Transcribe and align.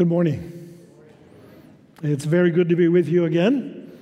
Good 0.00 0.08
morning. 0.08 0.78
It's 2.02 2.24
very 2.24 2.50
good 2.50 2.70
to 2.70 2.74
be 2.74 2.88
with 2.88 3.06
you 3.06 3.26
again. 3.26 3.92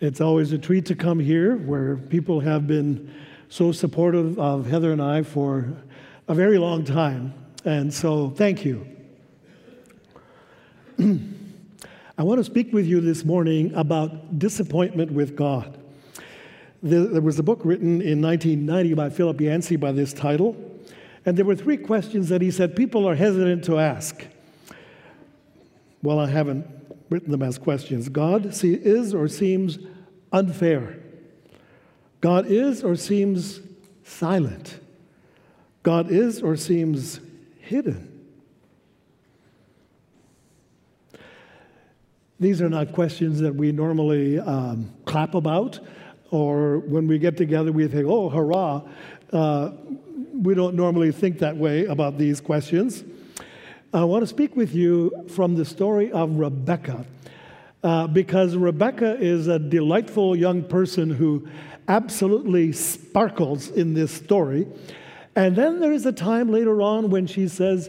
It's 0.00 0.22
always 0.22 0.50
a 0.52 0.56
treat 0.56 0.86
to 0.86 0.94
come 0.94 1.20
here 1.20 1.58
where 1.58 1.98
people 1.98 2.40
have 2.40 2.66
been 2.66 3.14
so 3.50 3.70
supportive 3.70 4.38
of 4.38 4.66
Heather 4.66 4.90
and 4.90 5.02
I 5.02 5.24
for 5.24 5.74
a 6.26 6.32
very 6.32 6.56
long 6.56 6.86
time. 6.86 7.34
And 7.66 7.92
so, 7.92 8.30
thank 8.30 8.64
you. 8.64 8.86
I 10.98 12.22
want 12.22 12.38
to 12.38 12.44
speak 12.44 12.72
with 12.72 12.86
you 12.86 13.02
this 13.02 13.26
morning 13.26 13.74
about 13.74 14.38
disappointment 14.38 15.12
with 15.12 15.36
God. 15.36 15.78
There 16.82 17.20
was 17.20 17.38
a 17.38 17.42
book 17.42 17.60
written 17.62 18.00
in 18.00 18.22
1990 18.22 18.94
by 18.94 19.10
Philip 19.10 19.38
Yancey 19.38 19.76
by 19.76 19.92
this 19.92 20.14
title, 20.14 20.56
and 21.26 21.36
there 21.36 21.44
were 21.44 21.56
three 21.56 21.76
questions 21.76 22.30
that 22.30 22.40
he 22.40 22.50
said 22.50 22.74
people 22.74 23.06
are 23.06 23.16
hesitant 23.16 23.64
to 23.64 23.78
ask. 23.78 24.24
Well, 26.02 26.18
I 26.20 26.28
haven't 26.28 26.66
written 27.10 27.30
them 27.30 27.42
as 27.42 27.58
questions. 27.58 28.08
God 28.08 28.46
is 28.62 29.14
or 29.14 29.28
seems 29.28 29.78
unfair. 30.32 30.98
God 32.20 32.46
is 32.46 32.84
or 32.84 32.96
seems 32.96 33.60
silent. 34.04 34.80
God 35.82 36.10
is 36.10 36.42
or 36.42 36.56
seems 36.56 37.20
hidden. 37.60 38.08
These 42.40 42.62
are 42.62 42.68
not 42.68 42.92
questions 42.92 43.40
that 43.40 43.54
we 43.54 43.72
normally 43.72 44.38
um, 44.38 44.92
clap 45.06 45.34
about, 45.34 45.80
or 46.30 46.78
when 46.78 47.08
we 47.08 47.18
get 47.18 47.36
together, 47.36 47.72
we 47.72 47.88
think, 47.88 48.06
oh, 48.06 48.28
hurrah. 48.28 48.82
Uh, 49.32 49.72
we 50.32 50.54
don't 50.54 50.76
normally 50.76 51.10
think 51.10 51.40
that 51.40 51.56
way 51.56 51.86
about 51.86 52.16
these 52.16 52.40
questions. 52.40 53.02
I 53.92 54.04
want 54.04 54.22
to 54.22 54.26
speak 54.26 54.54
with 54.54 54.74
you 54.74 55.24
from 55.28 55.54
the 55.54 55.64
story 55.64 56.12
of 56.12 56.36
Rebekah, 56.36 57.06
uh, 57.82 58.06
because 58.08 58.54
Rebekah 58.54 59.18
is 59.18 59.48
a 59.48 59.58
delightful 59.58 60.36
young 60.36 60.62
person 60.62 61.08
who 61.08 61.48
absolutely 61.88 62.72
sparkles 62.72 63.70
in 63.70 63.94
this 63.94 64.12
story. 64.12 64.66
And 65.34 65.56
then 65.56 65.80
there 65.80 65.92
is 65.92 66.04
a 66.04 66.12
time 66.12 66.52
later 66.52 66.82
on 66.82 67.08
when 67.08 67.26
she 67.26 67.48
says, 67.48 67.88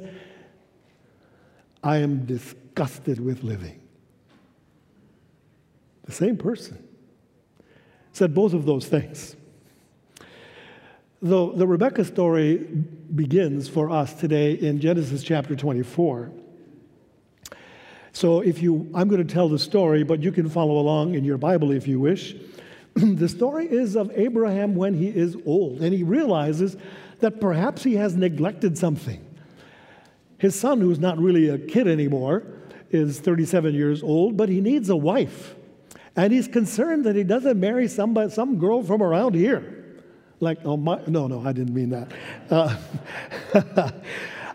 I 1.83 1.97
am 1.97 2.25
disgusted 2.25 3.19
with 3.19 3.43
living. 3.43 3.81
The 6.05 6.13
same 6.13 6.37
person 6.37 6.81
said 8.13 8.33
both 8.33 8.53
of 8.53 8.65
those 8.65 8.87
things. 8.87 9.35
Though 11.21 11.51
the 11.51 11.67
Rebekah 11.67 12.05
story 12.05 12.55
begins 13.13 13.67
for 13.67 13.89
us 13.89 14.13
today 14.13 14.53
in 14.53 14.79
Genesis 14.79 15.21
chapter 15.21 15.53
24. 15.53 16.31
So 18.13 18.39
if 18.39 18.61
you 18.61 18.89
I'm 18.95 19.09
going 19.09 19.25
to 19.25 19.33
tell 19.33 19.49
the 19.49 19.59
story, 19.59 20.03
but 20.03 20.23
you 20.23 20.31
can 20.31 20.49
follow 20.49 20.77
along 20.77 21.15
in 21.15 21.25
your 21.25 21.37
Bible 21.37 21.71
if 21.71 21.89
you 21.89 21.99
wish. 21.99 22.35
the 22.93 23.27
story 23.27 23.67
is 23.69 23.97
of 23.97 24.11
Abraham 24.15 24.75
when 24.75 24.93
he 24.93 25.09
is 25.09 25.35
old 25.45 25.81
and 25.81 25.93
he 25.93 26.03
realizes 26.03 26.77
that 27.19 27.41
perhaps 27.41 27.83
he 27.83 27.95
has 27.95 28.15
neglected 28.15 28.77
something. 28.77 29.25
His 30.37 30.57
son, 30.57 30.79
who's 30.79 30.99
not 30.99 31.17
really 31.17 31.49
a 31.49 31.57
kid 31.57 31.85
anymore, 31.85 32.47
is 32.91 33.19
37 33.19 33.73
years 33.75 34.01
old, 34.01 34.37
but 34.37 34.47
he 34.47 34.61
needs 34.61 34.89
a 34.89 34.95
wife. 34.95 35.53
And 36.15 36.31
he's 36.31 36.47
concerned 36.47 37.03
that 37.03 37.17
he 37.17 37.25
doesn't 37.25 37.59
marry 37.59 37.89
somebody, 37.89 38.31
some 38.31 38.57
girl 38.57 38.81
from 38.83 39.03
around 39.03 39.35
here. 39.35 39.78
Like, 40.39 40.59
oh, 40.63 40.77
my, 40.77 41.01
no, 41.07 41.27
no, 41.27 41.45
I 41.45 41.51
didn't 41.51 41.73
mean 41.73 41.89
that. 41.89 42.11
Uh, 42.49 42.75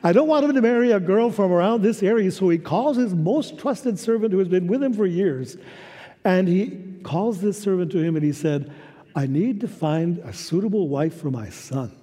I 0.04 0.12
don't 0.12 0.28
want 0.28 0.44
him 0.44 0.54
to 0.54 0.60
marry 0.60 0.92
a 0.92 1.00
girl 1.00 1.30
from 1.30 1.50
around 1.50 1.82
this 1.82 2.02
area, 2.02 2.30
so 2.30 2.48
he 2.48 2.58
calls 2.58 2.96
his 2.96 3.14
most 3.14 3.58
trusted 3.58 3.98
servant 3.98 4.32
who 4.32 4.38
has 4.38 4.48
been 4.48 4.66
with 4.66 4.82
him 4.82 4.92
for 4.92 5.06
years. 5.06 5.56
And 6.24 6.46
he 6.46 7.00
calls 7.02 7.40
this 7.40 7.60
servant 7.60 7.92
to 7.92 7.98
him 7.98 8.16
and 8.16 8.24
he 8.24 8.32
said, 8.32 8.72
I 9.14 9.27
need 9.27 9.60
to 9.60 9.68
find 9.68 10.18
a 10.18 10.33
suitable 10.33 10.89
wife 10.89 11.14
for 11.20 11.30
my 11.30 11.48
son. 11.48 11.94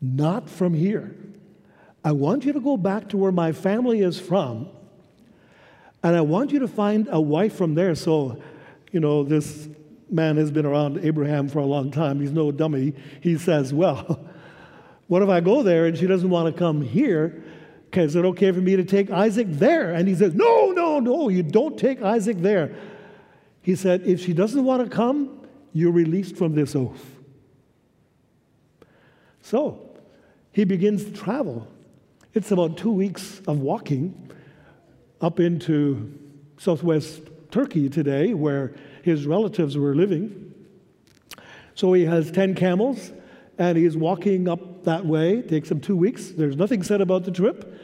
Not 0.00 0.48
from 0.48 0.74
here. 0.74 1.16
I 2.04 2.12
want 2.12 2.44
you 2.44 2.52
to 2.52 2.60
go 2.60 2.76
back 2.76 3.08
to 3.08 3.16
where 3.16 3.32
my 3.32 3.52
family 3.52 4.00
is 4.00 4.20
from, 4.20 4.68
and 6.02 6.14
I 6.14 6.20
want 6.20 6.52
you 6.52 6.60
to 6.60 6.68
find 6.68 7.08
a 7.10 7.20
wife 7.20 7.56
from 7.56 7.74
there. 7.74 7.94
So, 7.96 8.40
you 8.92 9.00
know, 9.00 9.24
this 9.24 9.68
man 10.10 10.36
has 10.36 10.50
been 10.50 10.66
around 10.66 11.04
Abraham 11.04 11.48
for 11.48 11.58
a 11.58 11.66
long 11.66 11.90
time. 11.90 12.20
He's 12.20 12.32
no 12.32 12.50
dummy. 12.50 12.94
He 13.20 13.38
says, 13.38 13.72
Well, 13.72 14.26
what 15.06 15.22
if 15.22 15.28
I 15.28 15.40
go 15.40 15.62
there 15.62 15.86
and 15.86 15.96
she 15.96 16.06
doesn't 16.06 16.30
want 16.30 16.54
to 16.54 16.58
come 16.58 16.82
here? 16.82 17.42
It 17.90 18.16
okay 18.16 18.52
for 18.52 18.60
me 18.60 18.76
to 18.76 18.84
take 18.84 19.10
Isaac 19.10 19.46
there? 19.50 19.92
And 19.92 20.06
he 20.06 20.14
says, 20.14 20.34
No, 20.34 20.70
no, 20.70 21.00
no, 21.00 21.28
you 21.28 21.42
don't 21.42 21.78
take 21.78 22.02
Isaac 22.02 22.38
there. 22.38 22.76
He 23.62 23.74
said, 23.74 24.02
If 24.06 24.20
she 24.20 24.32
doesn't 24.32 24.64
want 24.64 24.84
to 24.84 24.94
come, 24.94 25.46
you're 25.72 25.92
released 25.92 26.36
from 26.36 26.54
this 26.54 26.76
oath. 26.76 27.04
So 29.42 29.96
he 30.52 30.64
begins 30.64 31.04
to 31.04 31.12
travel. 31.12 31.66
It's 32.34 32.50
about 32.50 32.76
two 32.76 32.92
weeks 32.92 33.40
of 33.46 33.60
walking 33.60 34.30
up 35.20 35.40
into 35.40 36.18
southwest 36.58 37.22
Turkey 37.50 37.88
today, 37.88 38.34
where 38.34 38.74
his 39.02 39.26
relatives 39.26 39.76
were 39.76 39.94
living. 39.94 40.54
So 41.74 41.92
he 41.92 42.04
has 42.04 42.30
10 42.30 42.54
camels 42.54 43.12
and 43.58 43.76
he's 43.76 43.96
walking 43.96 44.48
up 44.48 44.84
that 44.84 45.04
way. 45.04 45.38
It 45.38 45.48
takes 45.48 45.70
him 45.70 45.80
two 45.80 45.96
weeks. 45.96 46.30
There's 46.30 46.56
nothing 46.56 46.82
said 46.82 47.00
about 47.00 47.24
the 47.24 47.30
trip, 47.30 47.80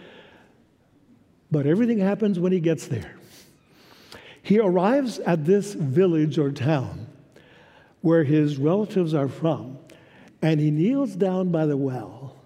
but 1.51 1.67
everything 1.67 1.99
happens 1.99 2.39
when 2.39 2.53
he 2.53 2.61
gets 2.61 2.87
there. 2.87 3.17
He 4.43 4.59
arrives 4.59 5.19
at 5.21 5.45
this 5.45 5.75
village 5.75 6.39
or 6.39 6.53
town 6.53 7.07
where 8.03 8.25
his 8.25 8.59
relatives 8.59 9.15
are 9.15 9.29
from, 9.29 9.79
and 10.43 10.61
he 10.61 10.71
kneels 10.71 11.17
down 11.17 11.51
by 11.51 11.65
the 11.65 11.77
well 11.77 12.37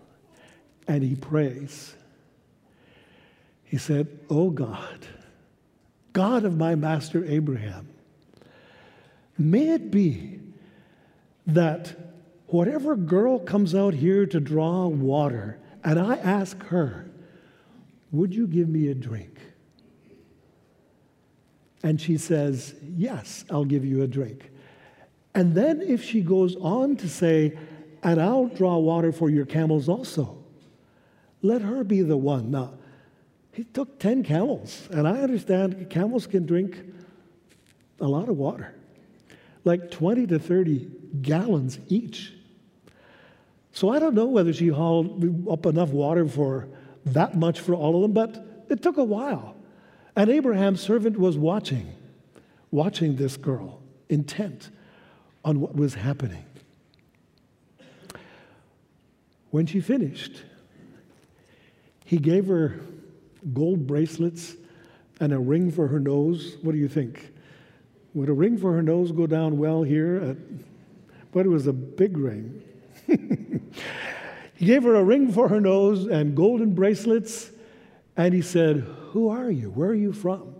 and 0.88 1.02
he 1.02 1.14
prays. 1.14 1.94
He 3.62 3.76
said, 3.76 4.08
Oh 4.30 4.50
God, 4.50 5.06
God 6.14 6.44
of 6.44 6.56
my 6.56 6.74
master 6.74 7.24
Abraham, 7.26 7.88
May 9.38 9.68
it 9.68 9.92
be 9.92 10.40
that 11.46 11.96
whatever 12.48 12.96
girl 12.96 13.38
comes 13.38 13.74
out 13.74 13.94
here 13.94 14.26
to 14.26 14.40
draw 14.40 14.88
water, 14.88 15.58
and 15.84 15.98
I 15.98 16.16
ask 16.16 16.60
her, 16.64 17.08
Would 18.10 18.34
you 18.34 18.48
give 18.48 18.68
me 18.68 18.88
a 18.88 18.94
drink? 18.94 19.38
And 21.84 22.00
she 22.00 22.18
says, 22.18 22.74
Yes, 22.96 23.44
I'll 23.48 23.64
give 23.64 23.84
you 23.84 24.02
a 24.02 24.08
drink. 24.08 24.50
And 25.34 25.54
then 25.54 25.80
if 25.80 26.02
she 26.02 26.20
goes 26.20 26.56
on 26.56 26.96
to 26.96 27.08
say, 27.08 27.56
And 28.02 28.20
I'll 28.20 28.48
draw 28.48 28.76
water 28.78 29.12
for 29.12 29.30
your 29.30 29.46
camels 29.46 29.88
also, 29.88 30.36
let 31.42 31.62
her 31.62 31.84
be 31.84 32.02
the 32.02 32.16
one. 32.16 32.50
Now, 32.50 32.74
he 33.52 33.62
took 33.62 34.00
10 34.00 34.24
camels, 34.24 34.88
and 34.90 35.06
I 35.06 35.20
understand 35.20 35.90
camels 35.90 36.26
can 36.26 36.44
drink 36.44 36.76
a 38.00 38.06
lot 38.06 38.28
of 38.28 38.36
water 38.36 38.74
like 39.64 39.90
20 39.90 40.26
to 40.28 40.38
30 40.38 40.90
gallons 41.22 41.78
each. 41.88 42.32
So 43.72 43.90
I 43.90 43.98
don't 43.98 44.14
know 44.14 44.26
whether 44.26 44.52
she 44.52 44.68
hauled 44.68 45.48
up 45.48 45.66
enough 45.66 45.90
water 45.90 46.26
for 46.26 46.68
that 47.06 47.36
much 47.36 47.60
for 47.60 47.74
all 47.74 47.96
of 47.96 48.02
them, 48.02 48.12
but 48.12 48.64
it 48.68 48.82
took 48.82 48.96
a 48.96 49.04
while. 49.04 49.56
And 50.16 50.30
Abraham's 50.30 50.80
servant 50.80 51.18
was 51.18 51.38
watching, 51.38 51.92
watching 52.70 53.16
this 53.16 53.36
girl, 53.36 53.80
intent 54.08 54.70
on 55.44 55.60
what 55.60 55.76
was 55.76 55.94
happening. 55.94 56.44
When 59.50 59.66
she 59.66 59.80
finished, 59.80 60.42
he 62.04 62.18
gave 62.18 62.48
her 62.48 62.80
gold 63.52 63.86
bracelets 63.86 64.56
and 65.20 65.32
a 65.32 65.38
ring 65.38 65.70
for 65.70 65.88
her 65.88 66.00
nose. 66.00 66.56
What 66.62 66.72
do 66.72 66.78
you 66.78 66.88
think? 66.88 67.32
Would 68.18 68.28
a 68.28 68.32
ring 68.32 68.58
for 68.58 68.72
her 68.72 68.82
nose 68.82 69.12
go 69.12 69.28
down 69.28 69.58
well 69.58 69.84
here? 69.84 70.16
At, 70.16 70.36
but 71.30 71.46
it 71.46 71.50
was 71.50 71.68
a 71.68 71.72
big 71.72 72.18
ring. 72.18 72.64
he 73.06 74.66
gave 74.66 74.82
her 74.82 74.96
a 74.96 75.04
ring 75.04 75.30
for 75.30 75.46
her 75.46 75.60
nose 75.60 76.04
and 76.04 76.34
golden 76.34 76.74
bracelets. 76.74 77.52
And 78.16 78.34
he 78.34 78.42
said, 78.42 78.78
Who 79.12 79.28
are 79.28 79.52
you? 79.52 79.70
Where 79.70 79.90
are 79.90 79.94
you 79.94 80.12
from? 80.12 80.52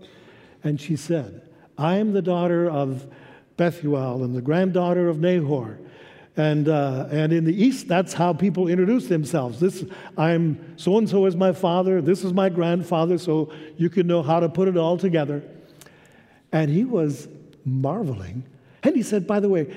And 0.63 0.79
she 0.79 0.95
said, 0.95 1.41
I 1.77 1.97
am 1.97 2.13
the 2.13 2.21
daughter 2.21 2.69
of 2.69 3.05
Bethuel 3.57 4.23
and 4.23 4.33
the 4.33 4.41
granddaughter 4.41 5.09
of 5.09 5.19
Nahor. 5.19 5.79
And, 6.37 6.69
uh, 6.69 7.09
and 7.11 7.33
in 7.33 7.43
the 7.43 7.61
East, 7.61 7.89
that's 7.89 8.13
how 8.13 8.31
people 8.31 8.69
introduce 8.69 9.07
themselves. 9.07 9.59
This, 9.59 9.83
I'm 10.17 10.77
so 10.77 10.97
and 10.97 11.09
so 11.09 11.25
is 11.25 11.35
my 11.35 11.51
father, 11.51 12.01
this 12.01 12.23
is 12.23 12.31
my 12.31 12.47
grandfather, 12.47 13.17
so 13.17 13.51
you 13.75 13.89
can 13.89 14.07
know 14.07 14.23
how 14.23 14.39
to 14.39 14.47
put 14.47 14.69
it 14.69 14.77
all 14.77 14.97
together. 14.97 15.43
And 16.53 16.71
he 16.71 16.85
was 16.85 17.27
marveling. 17.65 18.45
And 18.83 18.95
he 18.95 19.03
said, 19.03 19.27
By 19.27 19.39
the 19.39 19.49
way, 19.49 19.75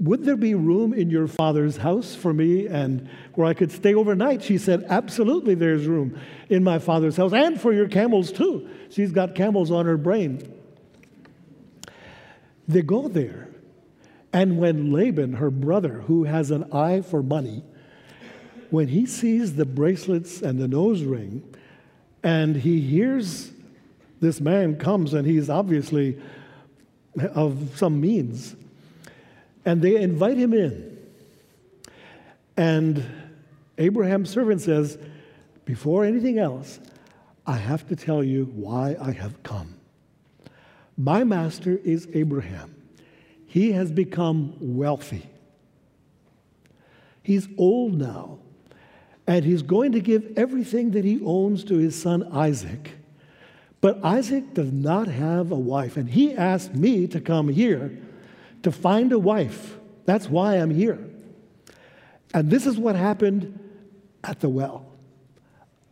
Would 0.00 0.24
there 0.24 0.36
be 0.36 0.54
room 0.54 0.92
in 0.92 1.10
your 1.10 1.26
father's 1.26 1.76
house 1.78 2.14
for 2.14 2.32
me 2.32 2.66
and 2.66 3.08
where 3.34 3.46
I 3.46 3.54
could 3.54 3.70
stay 3.70 3.94
overnight? 3.94 4.42
She 4.42 4.58
said, 4.58 4.84
Absolutely, 4.88 5.54
there's 5.54 5.86
room 5.86 6.18
in 6.48 6.64
my 6.64 6.78
father's 6.78 7.16
house 7.16 7.32
and 7.32 7.60
for 7.60 7.72
your 7.72 7.88
camels 7.88 8.32
too. 8.32 8.68
She's 8.90 9.12
got 9.12 9.34
camels 9.34 9.70
on 9.70 9.86
her 9.86 9.96
brain. 9.96 10.52
They 12.66 12.82
go 12.82 13.08
there. 13.08 13.48
And 14.32 14.58
when 14.58 14.92
Laban, 14.92 15.34
her 15.34 15.50
brother, 15.50 16.02
who 16.06 16.24
has 16.24 16.50
an 16.50 16.72
eye 16.72 17.02
for 17.02 17.22
money, 17.22 17.62
when 18.70 18.88
he 18.88 19.06
sees 19.06 19.54
the 19.54 19.64
bracelets 19.64 20.42
and 20.42 20.58
the 20.58 20.66
nose 20.66 21.02
ring, 21.02 21.44
and 22.24 22.56
he 22.56 22.80
hears 22.80 23.52
this 24.20 24.40
man 24.40 24.76
comes 24.76 25.14
and 25.14 25.26
he's 25.26 25.48
obviously 25.48 26.18
of 27.34 27.76
some 27.76 28.00
means, 28.00 28.56
and 29.64 29.80
they 29.80 29.96
invite 29.96 30.36
him 30.36 30.52
in. 30.52 30.98
And 32.56 33.04
Abraham's 33.78 34.30
servant 34.30 34.60
says, 34.60 34.98
Before 35.64 36.04
anything 36.04 36.38
else, 36.38 36.80
I 37.46 37.56
have 37.56 37.86
to 37.88 37.96
tell 37.96 38.22
you 38.22 38.46
why 38.54 38.96
I 39.00 39.12
have 39.12 39.42
come. 39.42 39.74
My 40.96 41.24
master 41.24 41.78
is 41.84 42.08
Abraham. 42.14 42.74
He 43.46 43.72
has 43.72 43.90
become 43.90 44.54
wealthy. 44.60 45.28
He's 47.22 47.48
old 47.56 47.94
now, 47.94 48.38
and 49.26 49.44
he's 49.44 49.62
going 49.62 49.92
to 49.92 50.00
give 50.00 50.32
everything 50.36 50.90
that 50.92 51.04
he 51.04 51.20
owns 51.24 51.64
to 51.64 51.76
his 51.78 52.00
son 52.00 52.22
Isaac. 52.32 52.92
But 53.84 54.02
Isaac 54.02 54.54
does 54.54 54.72
not 54.72 55.08
have 55.08 55.52
a 55.52 55.58
wife, 55.58 55.98
and 55.98 56.08
he 56.08 56.34
asked 56.34 56.74
me 56.74 57.06
to 57.08 57.20
come 57.20 57.50
here 57.50 57.94
to 58.62 58.72
find 58.72 59.12
a 59.12 59.18
wife. 59.18 59.76
That's 60.06 60.26
why 60.26 60.54
I'm 60.54 60.70
here. 60.70 60.98
And 62.32 62.50
this 62.50 62.66
is 62.66 62.78
what 62.78 62.96
happened 62.96 63.58
at 64.24 64.40
the 64.40 64.48
well. 64.48 64.86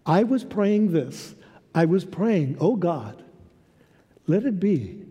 I 0.07 0.23
was 0.23 0.43
praying 0.43 0.93
this. 0.93 1.35
I 1.75 1.85
was 1.85 2.07
praying, 2.07 2.57
oh 2.61 2.77
God, 2.77 3.23
let 4.27 4.45
it 4.45 4.59
be 4.59 5.05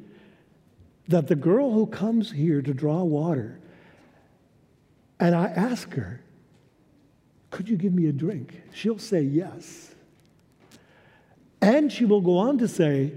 that 1.08 1.28
the 1.28 1.36
girl 1.36 1.72
who 1.72 1.86
comes 1.86 2.32
here 2.32 2.64
to 2.64 2.74
draw 2.74 3.04
water, 3.04 3.60
and 5.20 5.36
I 5.36 5.50
ask 5.50 5.94
her, 5.94 6.24
could 7.52 7.70
you 7.70 7.78
give 7.78 7.94
me 7.94 8.08
a 8.08 8.12
drink? 8.12 8.60
She'll 8.74 8.98
say 8.98 9.22
yes. 9.22 9.94
And 11.62 11.92
she 11.92 12.06
will 12.06 12.22
go 12.22 12.38
on 12.38 12.58
to 12.58 12.68
say, 12.68 13.14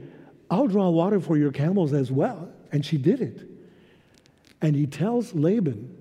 I'll 0.51 0.67
draw 0.67 0.91
water 0.91 1.21
for 1.21 1.37
your 1.37 1.51
camels 1.51 1.93
as 1.93 2.13
well. 2.13 2.51
And 2.71 2.85
she 2.85 2.99
did 2.99 3.21
it. 3.21 3.49
And 4.61 4.77
he 4.77 4.87
tells 4.87 5.35
Laban 5.35 5.97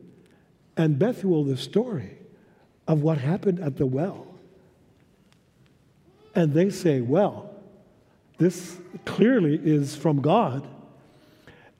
and 0.75 0.99
Bethuel 0.99 1.43
the 1.43 1.57
story 1.57 2.17
of 2.87 3.01
what 3.01 3.17
happened 3.17 3.59
at 3.59 3.77
the 3.77 3.85
well. 3.85 4.27
And 6.35 6.53
they 6.53 6.69
say, 6.69 7.01
well, 7.01 7.53
this 8.37 8.77
clearly 9.05 9.59
is 9.63 9.95
from 9.95 10.21
God. 10.21 10.67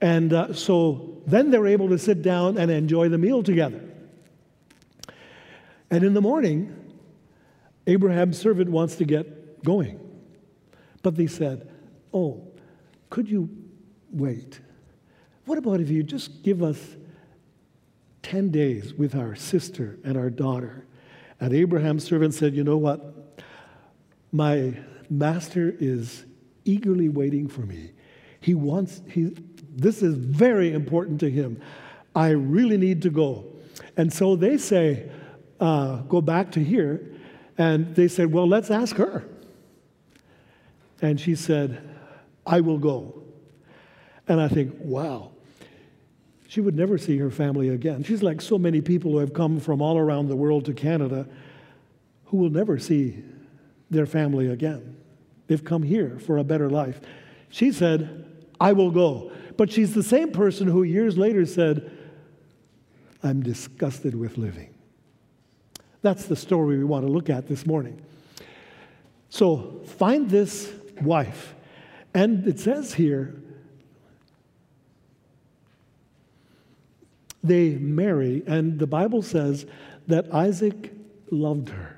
And 0.00 0.32
uh, 0.32 0.52
so 0.52 1.22
then 1.26 1.50
they're 1.50 1.66
able 1.66 1.88
to 1.88 1.98
sit 1.98 2.22
down 2.22 2.56
and 2.56 2.70
enjoy 2.70 3.08
the 3.08 3.18
meal 3.18 3.42
together. 3.42 3.80
And 5.90 6.04
in 6.04 6.14
the 6.14 6.20
morning, 6.20 6.74
Abraham's 7.86 8.38
servant 8.38 8.70
wants 8.70 8.96
to 8.96 9.04
get 9.04 9.62
going. 9.64 10.00
But 11.04 11.16
they 11.16 11.26
said, 11.26 11.68
Oh, 12.12 12.48
could 13.10 13.28
you 13.28 13.48
wait? 14.10 14.58
What 15.44 15.58
about 15.58 15.80
if 15.80 15.90
you 15.90 16.02
just 16.02 16.42
give 16.42 16.62
us 16.62 16.80
10 18.22 18.50
days 18.50 18.94
with 18.94 19.14
our 19.14 19.36
sister 19.36 19.98
and 20.02 20.16
our 20.16 20.30
daughter? 20.30 20.86
And 21.38 21.52
Abraham's 21.52 22.04
servant 22.04 22.32
said, 22.32 22.54
You 22.54 22.64
know 22.64 22.78
what? 22.78 23.42
My 24.32 24.78
master 25.10 25.76
is 25.78 26.24
eagerly 26.64 27.10
waiting 27.10 27.48
for 27.48 27.60
me. 27.60 27.92
He 28.40 28.54
wants, 28.54 29.02
he, 29.06 29.36
this 29.76 30.02
is 30.02 30.14
very 30.14 30.72
important 30.72 31.20
to 31.20 31.30
him. 31.30 31.60
I 32.16 32.30
really 32.30 32.78
need 32.78 33.02
to 33.02 33.10
go. 33.10 33.44
And 33.98 34.10
so 34.10 34.36
they 34.36 34.56
say, 34.56 35.10
uh, 35.60 35.98
Go 35.98 36.22
back 36.22 36.52
to 36.52 36.64
here. 36.64 37.12
And 37.58 37.94
they 37.94 38.08
said, 38.08 38.32
Well, 38.32 38.48
let's 38.48 38.70
ask 38.70 38.96
her. 38.96 39.28
And 41.04 41.20
she 41.20 41.34
said, 41.34 41.86
I 42.46 42.62
will 42.62 42.78
go. 42.78 43.24
And 44.26 44.40
I 44.40 44.48
think, 44.48 44.74
wow, 44.78 45.32
she 46.48 46.62
would 46.62 46.74
never 46.74 46.96
see 46.96 47.18
her 47.18 47.30
family 47.30 47.68
again. 47.68 48.02
She's 48.04 48.22
like 48.22 48.40
so 48.40 48.56
many 48.56 48.80
people 48.80 49.10
who 49.10 49.18
have 49.18 49.34
come 49.34 49.60
from 49.60 49.82
all 49.82 49.98
around 49.98 50.28
the 50.28 50.34
world 50.34 50.64
to 50.64 50.72
Canada 50.72 51.28
who 52.24 52.38
will 52.38 52.48
never 52.48 52.78
see 52.78 53.22
their 53.90 54.06
family 54.06 54.48
again. 54.48 54.96
They've 55.46 55.62
come 55.62 55.82
here 55.82 56.18
for 56.20 56.38
a 56.38 56.42
better 56.42 56.70
life. 56.70 57.02
She 57.50 57.70
said, 57.70 58.24
I 58.58 58.72
will 58.72 58.90
go. 58.90 59.30
But 59.58 59.70
she's 59.70 59.92
the 59.92 60.02
same 60.02 60.32
person 60.32 60.66
who 60.68 60.84
years 60.84 61.18
later 61.18 61.44
said, 61.44 61.92
I'm 63.22 63.42
disgusted 63.42 64.14
with 64.14 64.38
living. 64.38 64.74
That's 66.00 66.24
the 66.24 66.36
story 66.36 66.78
we 66.78 66.84
want 66.84 67.04
to 67.04 67.12
look 67.12 67.28
at 67.28 67.46
this 67.46 67.66
morning. 67.66 68.00
So 69.28 69.82
find 69.98 70.30
this 70.30 70.72
wife. 71.02 71.54
And 72.12 72.46
it 72.46 72.60
says 72.60 72.94
here 72.94 73.34
they 77.42 77.70
marry, 77.74 78.42
and 78.46 78.78
the 78.78 78.86
Bible 78.86 79.22
says 79.22 79.66
that 80.06 80.32
Isaac 80.32 80.92
loved 81.30 81.68
her. 81.68 81.96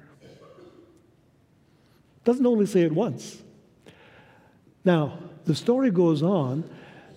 Doesn't 2.24 2.46
only 2.46 2.66
say 2.66 2.80
it 2.80 2.92
once. 2.92 3.42
Now, 4.84 5.18
the 5.44 5.54
story 5.54 5.92
goes 5.92 6.22
on 6.22 6.68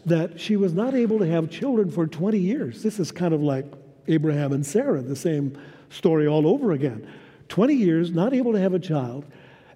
that 0.06 0.40
she 0.40 0.56
was 0.56 0.74
not 0.74 0.94
able 0.94 1.20
to 1.20 1.28
have 1.28 1.50
children 1.50 1.90
for 1.90 2.06
20 2.06 2.38
years. 2.38 2.84
This 2.84 3.00
is 3.00 3.12
kind 3.12 3.34
of 3.34 3.42
like 3.42 3.66
Abraham 4.08 4.54
and 4.54 4.66
Sarah, 4.66 5.02
the 5.02 5.16
same 5.16 5.58
story 5.90 6.28
all 6.28 6.48
over 6.48 6.72
again. 6.72 7.08
20 7.50 7.74
years, 7.74 8.12
not 8.12 8.34
able 8.34 8.54
to 8.54 8.60
have 8.60 8.74
a 8.74 8.80
child. 8.80 9.26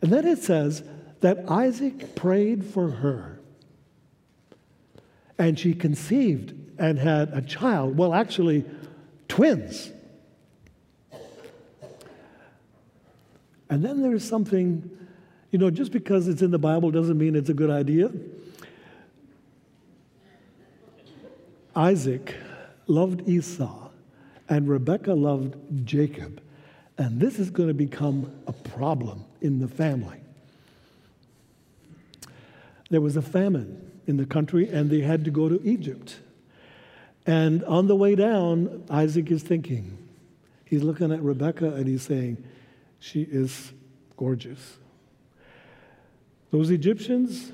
And 0.02 0.12
then 0.12 0.28
it 0.28 0.40
says 0.40 0.84
that 1.24 1.50
Isaac 1.50 2.16
prayed 2.16 2.66
for 2.66 2.90
her. 2.90 3.40
And 5.40 5.58
she 5.58 5.74
conceived 5.74 6.54
and 6.78 7.00
had 7.00 7.30
a 7.30 7.42
child. 7.42 7.98
Well, 7.98 8.14
actually, 8.14 8.66
twins. 9.30 9.90
And 13.70 13.84
then 13.84 14.02
there's 14.02 14.28
something, 14.28 14.90
you 15.50 15.60
know, 15.60 15.70
just 15.70 15.94
because 15.94 16.28
it's 16.28 16.42
in 16.42 16.52
the 16.52 16.60
Bible 16.60 16.92
doesn't 16.92 17.18
mean 17.18 17.38
it's 17.38 17.50
a 17.50 17.54
good 17.54 17.70
idea. 17.70 18.12
Isaac 21.74 22.36
loved 22.86 23.30
Esau, 23.30 23.90
and 24.50 24.68
Rebekah 24.68 25.14
loved 25.14 25.56
Jacob. 25.86 26.42
And 26.98 27.20
this 27.20 27.40
is 27.40 27.50
going 27.50 27.70
to 27.70 27.74
become 27.74 28.30
a 28.46 28.52
problem 28.52 29.24
in 29.40 29.60
the 29.60 29.70
family. 29.70 30.23
There 32.94 33.02
was 33.02 33.18
a 33.18 33.24
famine 33.24 33.92
in 34.06 34.18
the 34.18 34.26
country, 34.28 34.70
and 34.70 34.92
they 34.92 35.02
had 35.02 35.26
to 35.26 35.32
go 35.32 35.50
to 35.50 35.60
Egypt. 35.68 36.20
And 37.26 37.64
on 37.64 37.88
the 37.88 37.96
way 37.96 38.14
down, 38.14 38.84
Isaac 38.88 39.32
is 39.32 39.42
thinking. 39.42 39.98
He's 40.64 40.84
looking 40.84 41.12
at 41.12 41.20
Rebekah 41.20 41.74
and 41.74 41.88
he's 41.88 42.04
saying, 42.04 42.44
She 43.00 43.24
is 43.24 43.74
gorgeous. 44.16 44.78
Those 46.52 46.70
Egyptians, 46.70 47.54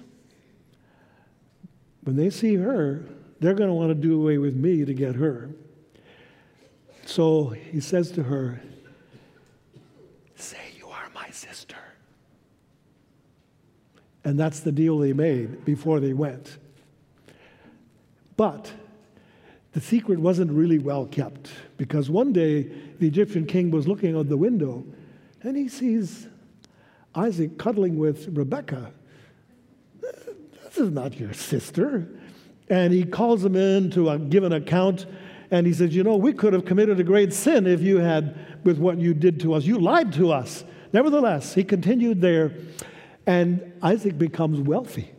when 2.03 2.17
they 2.17 2.29
see 2.29 2.55
her, 2.55 3.05
they're 3.39 3.53
going 3.53 3.69
to 3.69 3.73
want 3.73 3.91
to 3.91 3.95
do 3.95 4.21
away 4.21 4.39
with 4.39 4.57
me 4.57 4.83
to 4.83 4.93
get 4.93 5.15
her. 5.15 5.51
So 7.05 7.47
he 7.47 7.79
says 7.79 8.11
to 8.11 8.23
her, 8.23 8.61
Say 10.35 10.73
you 10.77 10.89
are 10.89 11.07
my 11.15 11.29
sister. 11.29 11.77
And 14.23 14.39
that's 14.39 14.59
the 14.59 14.71
deal 14.71 14.97
they 14.97 15.13
made 15.13 15.63
before 15.65 15.99
they 15.99 16.13
went. 16.13 16.57
But 18.35 18.71
the 19.73 19.81
secret 19.81 20.19
wasn't 20.19 20.51
really 20.51 20.79
well 20.79 21.05
kept 21.05 21.49
because 21.77 22.09
one 22.09 22.33
day 22.33 22.63
the 22.99 23.07
Egyptian 23.07 23.45
king 23.45 23.71
was 23.71 23.87
looking 23.87 24.15
out 24.15 24.29
the 24.29 24.37
window 24.37 24.83
and 25.43 25.55
he 25.55 25.67
sees 25.67 26.27
Isaac 27.15 27.57
cuddling 27.57 27.97
with 27.97 28.27
Rebekah. 28.35 28.91
This 30.01 30.77
is 30.77 30.91
not 30.91 31.19
your 31.19 31.33
sister. 31.33 32.07
And 32.69 32.93
he 32.93 33.03
calls 33.03 33.43
him 33.43 33.55
in 33.55 33.89
to 33.91 34.09
uh, 34.09 34.17
give 34.17 34.43
an 34.43 34.53
account 34.53 35.05
and 35.51 35.65
he 35.65 35.73
says, 35.73 35.95
You 35.95 36.03
know, 36.03 36.15
we 36.15 36.33
could 36.33 36.53
have 36.53 36.65
committed 36.65 36.99
a 36.99 37.03
great 37.03 37.33
sin 37.33 37.65
if 37.65 37.81
you 37.81 37.97
had, 37.97 38.37
with 38.63 38.77
what 38.77 38.97
you 38.97 39.13
did 39.13 39.39
to 39.41 39.53
us. 39.53 39.65
You 39.65 39.79
lied 39.79 40.13
to 40.13 40.31
us. 40.31 40.63
Nevertheless, 40.93 41.53
he 41.53 41.63
continued 41.63 42.21
there, 42.21 42.53
and 43.29 43.73
Isaac 43.83 44.17
becomes 44.17 44.59
wealthy. 44.59 45.11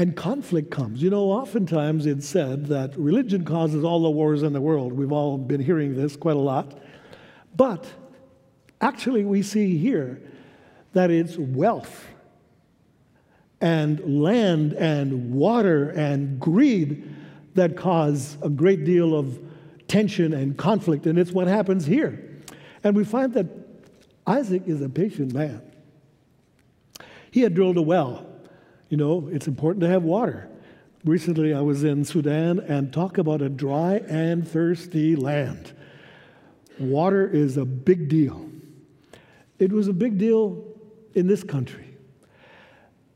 and 0.00 0.16
conflict 0.16 0.70
comes. 0.70 1.02
You 1.02 1.10
know, 1.10 1.30
oftentimes 1.30 2.06
it's 2.06 2.26
said 2.26 2.68
that 2.68 2.96
religion 2.96 3.44
causes 3.44 3.84
all 3.84 4.02
the 4.02 4.08
wars 4.10 4.42
in 4.42 4.54
the 4.54 4.60
world. 4.60 4.94
We've 4.94 5.12
all 5.12 5.36
been 5.36 5.60
hearing 5.60 5.94
this 5.94 6.16
quite 6.16 6.36
a 6.36 6.40
lot. 6.40 6.78
But 7.54 7.84
actually, 8.80 9.26
we 9.26 9.42
see 9.42 9.76
here 9.76 10.22
that 10.94 11.10
it's 11.10 11.36
wealth 11.36 12.06
and 13.60 14.22
land 14.22 14.72
and 14.72 15.34
water 15.34 15.90
and 15.90 16.40
greed 16.40 17.14
that 17.56 17.76
cause 17.76 18.38
a 18.42 18.48
great 18.48 18.86
deal 18.86 19.14
of 19.14 19.38
tension 19.86 20.32
and 20.32 20.56
conflict. 20.56 21.04
And 21.04 21.18
it's 21.18 21.32
what 21.32 21.46
happens 21.46 21.84
here. 21.84 22.40
And 22.82 22.96
we 22.96 23.04
find 23.04 23.34
that 23.34 23.59
Isaac 24.26 24.64
is 24.66 24.80
a 24.80 24.88
patient 24.88 25.32
man. 25.32 25.62
He 27.30 27.42
had 27.42 27.54
drilled 27.54 27.76
a 27.76 27.82
well. 27.82 28.26
You 28.88 28.96
know, 28.96 29.28
it's 29.32 29.46
important 29.46 29.82
to 29.82 29.88
have 29.88 30.02
water. 30.02 30.48
Recently, 31.04 31.54
I 31.54 31.60
was 31.60 31.84
in 31.84 32.04
Sudan 32.04 32.58
and 32.60 32.92
talk 32.92 33.18
about 33.18 33.40
a 33.40 33.48
dry 33.48 34.02
and 34.08 34.46
thirsty 34.46 35.16
land. 35.16 35.72
Water 36.78 37.28
is 37.28 37.56
a 37.56 37.64
big 37.64 38.08
deal. 38.08 38.50
It 39.58 39.72
was 39.72 39.88
a 39.88 39.92
big 39.92 40.18
deal 40.18 40.64
in 41.14 41.26
this 41.26 41.42
country. 41.42 41.94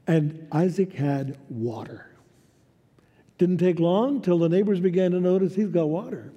And 0.07 0.47
Isaac 0.53 0.93
had 0.93 1.39
water. 1.49 2.11
Didn't 3.39 3.59
take 3.59 3.81
long 3.81 4.21
till 4.21 4.39
the 4.39 4.49
neighbors 4.49 4.81
began 4.81 5.11
to 5.11 5.21
notice 5.21 5.55
he's 5.55 5.71
got 5.71 5.89
water. 5.89 6.33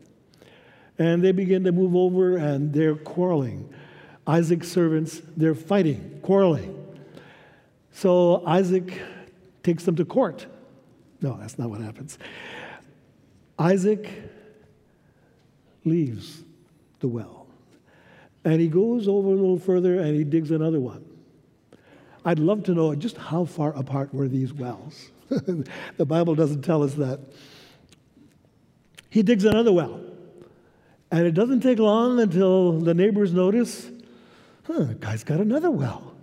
And 0.97 1.23
they 1.23 1.31
begin 1.31 1.63
to 1.65 1.71
move 1.71 1.95
over 1.95 2.37
and 2.37 2.73
they're 2.73 2.95
quarreling. 2.95 3.71
Isaac's 4.27 4.67
servants, 4.67 5.21
they're 5.37 5.55
fighting, 5.55 6.19
quarreling. 6.21 6.73
So 7.93 8.45
Isaac 8.45 9.01
takes 9.63 9.85
them 9.85 9.95
to 9.95 10.05
court. 10.05 10.45
No, 11.21 11.37
that's 11.39 11.57
not 11.57 11.69
what 11.69 11.81
happens. 11.81 12.19
Isaac 13.57 14.09
leaves 15.85 16.43
the 16.99 17.07
well. 17.07 17.47
And 18.43 18.61
he 18.61 18.67
goes 18.67 19.07
over 19.07 19.29
a 19.29 19.31
little 19.31 19.59
further 19.59 19.99
and 19.99 20.15
he 20.15 20.23
digs 20.23 20.51
another 20.51 20.79
one. 20.79 21.03
I'd 22.23 22.39
love 22.39 22.63
to 22.65 22.73
know 22.73 22.93
just 22.93 23.17
how 23.17 23.45
far 23.45 23.73
apart 23.73 24.13
were 24.13 24.27
these 24.27 24.53
wells. 24.53 25.09
the 25.29 26.05
Bible 26.05 26.35
doesn't 26.35 26.61
tell 26.61 26.83
us 26.83 26.93
that. 26.95 27.19
He 29.09 29.23
digs 29.23 29.45
another 29.45 29.71
well. 29.71 30.01
And 31.09 31.25
it 31.25 31.31
doesn't 31.31 31.61
take 31.61 31.79
long 31.79 32.19
until 32.19 32.73
the 32.73 32.93
neighbors 32.93 33.33
notice, 33.33 33.89
huh, 34.67 34.83
the 34.83 34.95
guy's 34.95 35.23
got 35.23 35.39
another 35.39 35.71
well. 35.71 36.13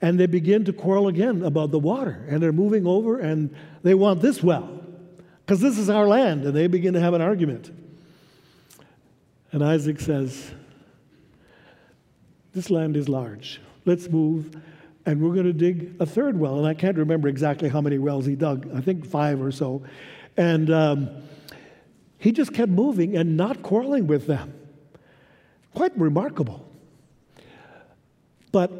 And 0.00 0.18
they 0.18 0.26
begin 0.26 0.64
to 0.64 0.72
quarrel 0.72 1.08
again 1.08 1.42
about 1.42 1.70
the 1.70 1.78
water. 1.78 2.24
And 2.28 2.42
they're 2.42 2.52
moving 2.52 2.86
over 2.86 3.18
and 3.18 3.54
they 3.82 3.94
want 3.94 4.20
this 4.20 4.42
well 4.42 4.80
because 5.44 5.60
this 5.60 5.78
is 5.78 5.90
our 5.90 6.06
land. 6.08 6.44
And 6.44 6.54
they 6.54 6.66
begin 6.66 6.94
to 6.94 7.00
have 7.00 7.14
an 7.14 7.20
argument. 7.20 7.70
And 9.52 9.62
Isaac 9.62 10.00
says, 10.00 10.50
This 12.52 12.70
land 12.70 12.96
is 12.96 13.08
large. 13.08 13.60
Let's 13.84 14.08
move 14.08 14.56
and 15.04 15.20
we're 15.20 15.34
going 15.34 15.46
to 15.46 15.52
dig 15.52 15.94
a 16.00 16.06
third 16.06 16.38
well. 16.38 16.58
And 16.58 16.66
I 16.66 16.74
can't 16.74 16.96
remember 16.96 17.28
exactly 17.28 17.68
how 17.68 17.80
many 17.80 17.98
wells 17.98 18.26
he 18.26 18.36
dug, 18.36 18.70
I 18.74 18.80
think 18.80 19.04
five 19.06 19.42
or 19.42 19.50
so. 19.50 19.82
And 20.36 20.70
um, 20.70 21.10
he 22.18 22.32
just 22.32 22.52
kept 22.52 22.70
moving 22.70 23.16
and 23.16 23.36
not 23.36 23.62
quarreling 23.62 24.06
with 24.06 24.26
them. 24.26 24.54
Quite 25.74 25.96
remarkable. 25.98 26.68
But 28.52 28.70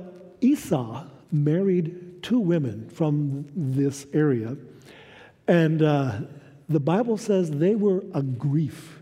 Esau 0.41 1.05
married 1.31 2.23
two 2.23 2.39
women 2.39 2.89
from 2.91 3.47
this 3.57 4.07
area, 4.13 4.57
and 5.49 5.83
uh, 5.83 6.21
the 6.69 6.81
Bible 6.81 7.17
says 7.17 7.51
they 7.51 7.75
were 7.75 8.05
a 8.15 8.23
grief 8.23 9.01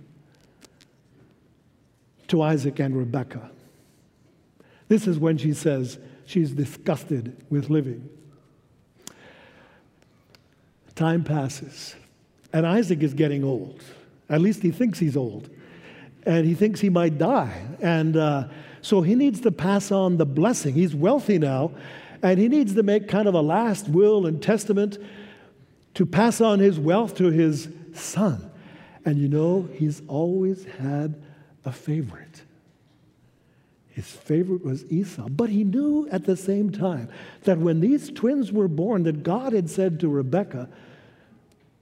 to 2.29 2.43
Isaac 2.43 2.79
and 2.79 2.97
Rebekah. 2.97 3.51
This 4.89 5.07
is 5.07 5.19
when 5.19 5.37
she 5.37 5.53
says, 5.53 5.99
She's 6.25 6.53
disgusted 6.53 7.37
with 7.51 7.71
living. 7.71 8.09
Time 10.95 11.25
passes, 11.25 11.97
and 12.53 12.65
Isaac 12.65 13.03
is 13.03 13.15
getting 13.15 13.43
old. 13.43 13.83
At 14.29 14.41
least 14.41 14.63
he 14.63 14.71
thinks 14.71 15.01
he's 15.01 15.17
old. 15.17 15.51
And 16.25 16.47
he 16.47 16.55
thinks 16.55 16.81
he 16.81 16.89
might 16.89 17.19
die. 17.19 17.67
And 17.81 18.17
uh, 18.17 18.45
so 18.83 19.03
he 19.03 19.15
needs 19.15 19.41
to 19.43 19.53
pass 19.53 19.91
on 19.91 20.17
the 20.17 20.27
blessing. 20.27 20.75
He's 20.75 20.95
wealthy 20.95 21.39
now, 21.39 21.73
and 22.23 22.39
he 22.39 22.49
needs 22.49 22.75
to 22.75 22.83
make 22.83 23.09
kind 23.09 23.29
of 23.29 23.35
a 23.35 23.41
last 23.41 23.89
will 23.89 24.27
and 24.27 24.43
testament 24.43 24.99
to 25.95 26.07
pass 26.07 26.41
on 26.41 26.59
his 26.59 26.79
wealth 26.79 27.17
to 27.17 27.31
his 27.31 27.69
son. 27.95 28.51
And 29.05 29.19
you 29.19 29.29
know, 29.29 29.69
he's 29.75 30.03
always 30.09 30.65
had 30.65 31.21
a 31.65 31.73
favorite. 31.73 32.43
His 33.89 34.07
favorite 34.07 34.65
was 34.65 34.91
Esau. 34.91 35.29
But 35.29 35.51
he 35.51 35.65
knew 35.65 36.09
at 36.11 36.25
the 36.25 36.37
same 36.37 36.71
time 36.71 37.09
that 37.43 37.59
when 37.59 37.81
these 37.81 38.11
twins 38.11 38.53
were 38.53 38.69
born, 38.69 39.03
that 39.03 39.23
God 39.23 39.53
had 39.53 39.69
said 39.69 40.01
to 40.01 40.09
Rebekah, 40.09 40.69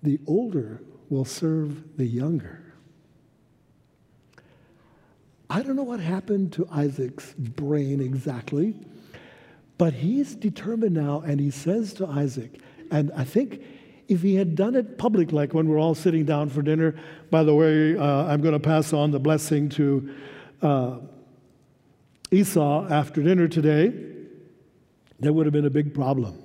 the 0.03 0.19
older 0.27 0.81
will 1.11 1.25
serve 1.25 1.97
the 1.97 2.07
younger. 2.07 2.68
I 5.51 5.63
don't 5.63 5.77
know 5.77 5.83
what 5.83 6.01
happened 6.01 6.53
to 6.55 6.69
Isaac's 6.71 7.33
brain 7.35 8.01
exactly, 8.01 8.75
but 9.79 9.95
he's 9.95 10.35
determined 10.35 10.95
now, 10.95 11.21
and 11.21 11.41
he 11.41 11.51
says 11.51 11.95
to 11.95 12.07
Isaac, 12.07 12.61
and 12.91 13.11
I 13.17 13.25
think 13.25 13.63
if 14.09 14.23
he 14.23 14.35
had 14.35 14.55
done 14.57 14.75
it 14.75 14.99
public, 14.99 15.33
like 15.33 15.55
when 15.55 15.69
we're 15.69 15.79
all 15.79 15.95
sitting 15.95 16.25
down 16.25 16.49
for 16.49 16.63
dinner, 16.63 16.95
by 17.31 17.43
the 17.45 17.55
way, 17.55 17.97
uh, 17.97 18.25
I'm 18.27 18.41
going 18.41 18.55
to 18.55 18.61
pass 18.61 18.93
on 18.93 19.11
the 19.11 19.19
blessing 19.19 19.69
to 19.71 20.15
uh, 20.63 20.97
Esau 22.31 22.89
after 22.89 23.23
dinner 23.23 23.49
today, 23.49 23.93
there 25.21 25.33
would 25.33 25.47
have 25.47 25.53
been 25.53 25.67
a 25.67 25.71
big 25.71 25.95
problem 25.95 26.43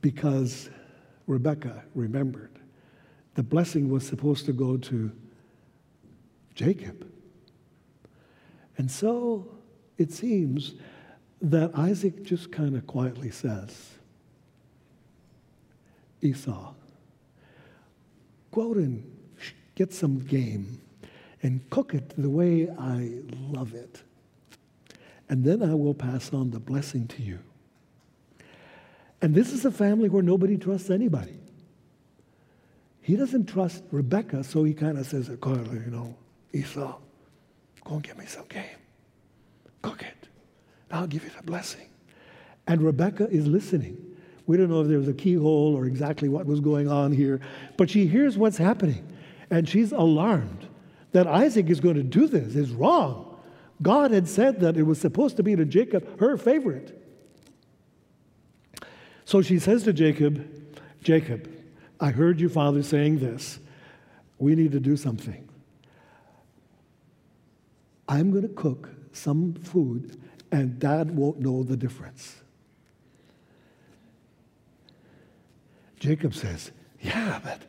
because 0.00 0.70
Rebekah 1.26 1.84
remembered 1.94 2.58
the 3.34 3.42
blessing 3.42 3.90
was 3.90 4.06
supposed 4.06 4.46
to 4.46 4.52
go 4.52 4.76
to 4.76 5.12
Jacob. 6.54 7.06
And 8.78 8.90
so 8.90 9.46
it 9.98 10.12
seems 10.12 10.74
that 11.42 11.72
Isaac 11.74 12.22
just 12.22 12.50
kind 12.50 12.76
of 12.76 12.86
quietly 12.86 13.30
says, 13.30 13.90
Esau, 16.22 16.72
go 18.50 18.70
out 18.70 18.76
and 18.76 19.04
get 19.74 19.92
some 19.92 20.18
game 20.18 20.80
and 21.42 21.68
cook 21.70 21.94
it 21.94 22.14
the 22.16 22.30
way 22.30 22.68
I 22.68 23.20
love 23.50 23.74
it 23.74 24.02
and 25.28 25.44
then 25.44 25.62
I 25.62 25.74
will 25.74 25.94
pass 25.94 26.32
on 26.32 26.50
the 26.50 26.60
blessing 26.60 27.06
to 27.08 27.22
you. 27.22 27.38
And 29.20 29.34
this 29.34 29.52
is 29.52 29.64
a 29.64 29.70
family 29.70 30.08
where 30.08 30.22
nobody 30.22 30.56
trusts 30.56 30.90
anybody. 30.90 31.38
He 33.02 33.16
doesn't 33.16 33.46
trust 33.46 33.82
Rebekah, 33.90 34.44
so 34.44 34.64
he 34.64 34.74
kind 34.74 34.98
of 34.98 35.06
says, 35.06 35.30
Carla, 35.40 35.72
you 35.72 35.90
know, 35.90 36.14
Esau, 36.52 36.98
go 37.88 37.94
and 37.94 38.02
get 38.02 38.18
me 38.18 38.26
some 38.26 38.44
game. 38.48 38.64
Cook 39.82 40.02
it. 40.02 40.28
I'll 40.90 41.06
give 41.06 41.24
you 41.24 41.30
the 41.30 41.42
blessing. 41.42 41.88
And 42.66 42.82
Rebekah 42.82 43.30
is 43.30 43.46
listening. 43.46 44.16
We 44.46 44.56
don't 44.56 44.68
know 44.70 44.82
if 44.82 44.88
there 44.88 44.98
was 44.98 45.08
a 45.08 45.14
keyhole 45.14 45.74
or 45.76 45.86
exactly 45.86 46.28
what 46.28 46.46
was 46.46 46.60
going 46.60 46.88
on 46.88 47.12
here, 47.12 47.40
but 47.76 47.90
she 47.90 48.06
hears 48.06 48.36
what's 48.36 48.56
happening. 48.56 49.06
And 49.50 49.68
she's 49.68 49.92
alarmed 49.92 50.68
that 51.12 51.26
Isaac 51.26 51.70
is 51.70 51.80
going 51.80 51.96
to 51.96 52.02
do 52.02 52.26
this. 52.26 52.54
It's 52.54 52.70
wrong. 52.70 53.38
God 53.80 54.10
had 54.10 54.28
said 54.28 54.60
that 54.60 54.76
it 54.76 54.82
was 54.82 55.00
supposed 55.00 55.36
to 55.38 55.42
be 55.42 55.56
to 55.56 55.64
Jacob, 55.64 56.20
her 56.20 56.36
favorite. 56.36 56.94
So 59.24 59.40
she 59.40 59.58
says 59.58 59.84
to 59.84 59.92
Jacob, 59.92 60.76
Jacob, 61.02 61.50
I 62.00 62.10
heard 62.10 62.40
your 62.40 62.50
father 62.50 62.82
saying 62.82 63.18
this. 63.18 63.58
We 64.38 64.54
need 64.54 64.72
to 64.72 64.80
do 64.80 64.96
something. 64.96 65.47
I'm 68.08 68.30
going 68.30 68.42
to 68.42 68.54
cook 68.54 68.88
some 69.12 69.54
food, 69.54 70.20
and 70.50 70.78
dad 70.78 71.14
won't 71.14 71.40
know 71.40 71.62
the 71.62 71.76
difference. 71.76 72.36
Jacob 75.98 76.34
says, 76.34 76.70
Yeah, 77.00 77.40
but 77.42 77.62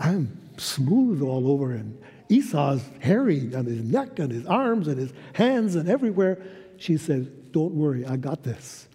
I'm 0.00 0.40
smooth 0.56 1.22
all 1.22 1.48
over 1.48 1.72
and 1.72 2.00
Esau's 2.28 2.82
hairy 3.00 3.54
on 3.54 3.66
his 3.66 3.82
neck 3.82 4.18
and 4.18 4.32
his 4.32 4.46
arms 4.46 4.88
and 4.88 4.98
his 4.98 5.12
hands 5.34 5.74
and 5.74 5.88
everywhere. 5.88 6.42
She 6.76 6.96
says, 6.96 7.26
Don't 7.50 7.74
worry, 7.74 8.04
I 8.06 8.16
got 8.16 8.42
this. 8.42 8.88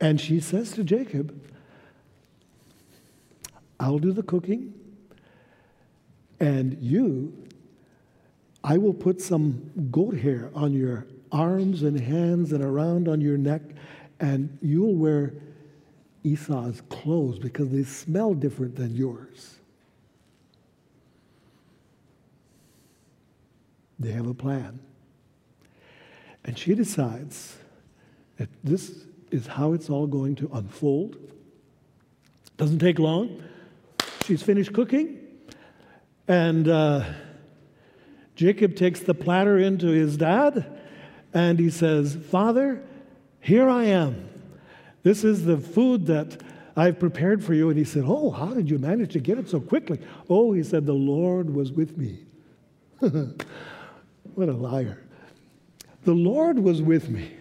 And 0.00 0.20
she 0.20 0.40
says 0.40 0.72
to 0.72 0.84
Jacob, 0.84 1.40
I'll 3.80 3.98
do 3.98 4.12
the 4.12 4.22
cooking, 4.22 4.74
and 6.40 6.76
you, 6.80 7.32
I 8.64 8.76
will 8.78 8.94
put 8.94 9.20
some 9.20 9.88
goat 9.90 10.16
hair 10.16 10.50
on 10.54 10.72
your 10.72 11.06
arms 11.30 11.82
and 11.82 11.98
hands 11.98 12.52
and 12.52 12.62
around 12.62 13.08
on 13.08 13.20
your 13.20 13.38
neck, 13.38 13.62
and 14.20 14.58
you'll 14.60 14.94
wear 14.94 15.34
Esau's 16.24 16.82
clothes 16.88 17.38
because 17.38 17.70
they 17.70 17.84
smell 17.84 18.34
different 18.34 18.76
than 18.76 18.94
yours. 18.94 19.56
They 23.98 24.12
have 24.12 24.26
a 24.26 24.34
plan. 24.34 24.80
And 26.44 26.58
she 26.58 26.74
decides 26.74 27.56
that 28.36 28.48
this 28.62 29.04
is 29.30 29.46
how 29.46 29.72
it's 29.72 29.90
all 29.90 30.06
going 30.06 30.34
to 30.36 30.50
unfold. 30.52 31.16
Doesn't 32.56 32.78
take 32.78 32.98
long. 32.98 33.42
She's 34.24 34.42
finished 34.42 34.72
cooking, 34.72 35.18
and 36.26 36.68
uh, 36.68 37.04
Jacob 38.38 38.76
takes 38.76 39.00
the 39.00 39.14
platter 39.14 39.58
into 39.58 39.88
his 39.88 40.16
dad, 40.16 40.64
and 41.34 41.58
he 41.58 41.70
says, 41.70 42.16
Father, 42.30 42.80
here 43.40 43.68
I 43.68 43.86
am. 43.86 44.28
This 45.02 45.24
is 45.24 45.44
the 45.44 45.58
food 45.58 46.06
that 46.06 46.40
I've 46.76 47.00
prepared 47.00 47.42
for 47.42 47.52
you. 47.52 47.68
And 47.68 47.76
he 47.76 47.82
said, 47.84 48.04
Oh, 48.06 48.30
how 48.30 48.54
did 48.54 48.70
you 48.70 48.78
manage 48.78 49.14
to 49.14 49.18
get 49.18 49.38
it 49.38 49.48
so 49.48 49.58
quickly? 49.58 49.98
Oh, 50.30 50.52
he 50.52 50.62
said, 50.62 50.86
The 50.86 50.92
Lord 50.92 51.52
was 51.52 51.72
with 51.72 51.98
me. 51.98 52.20
what 53.00 54.48
a 54.48 54.52
liar. 54.52 55.02
The 56.04 56.14
Lord 56.14 56.60
was 56.60 56.80
with 56.80 57.08
me. 57.08 57.32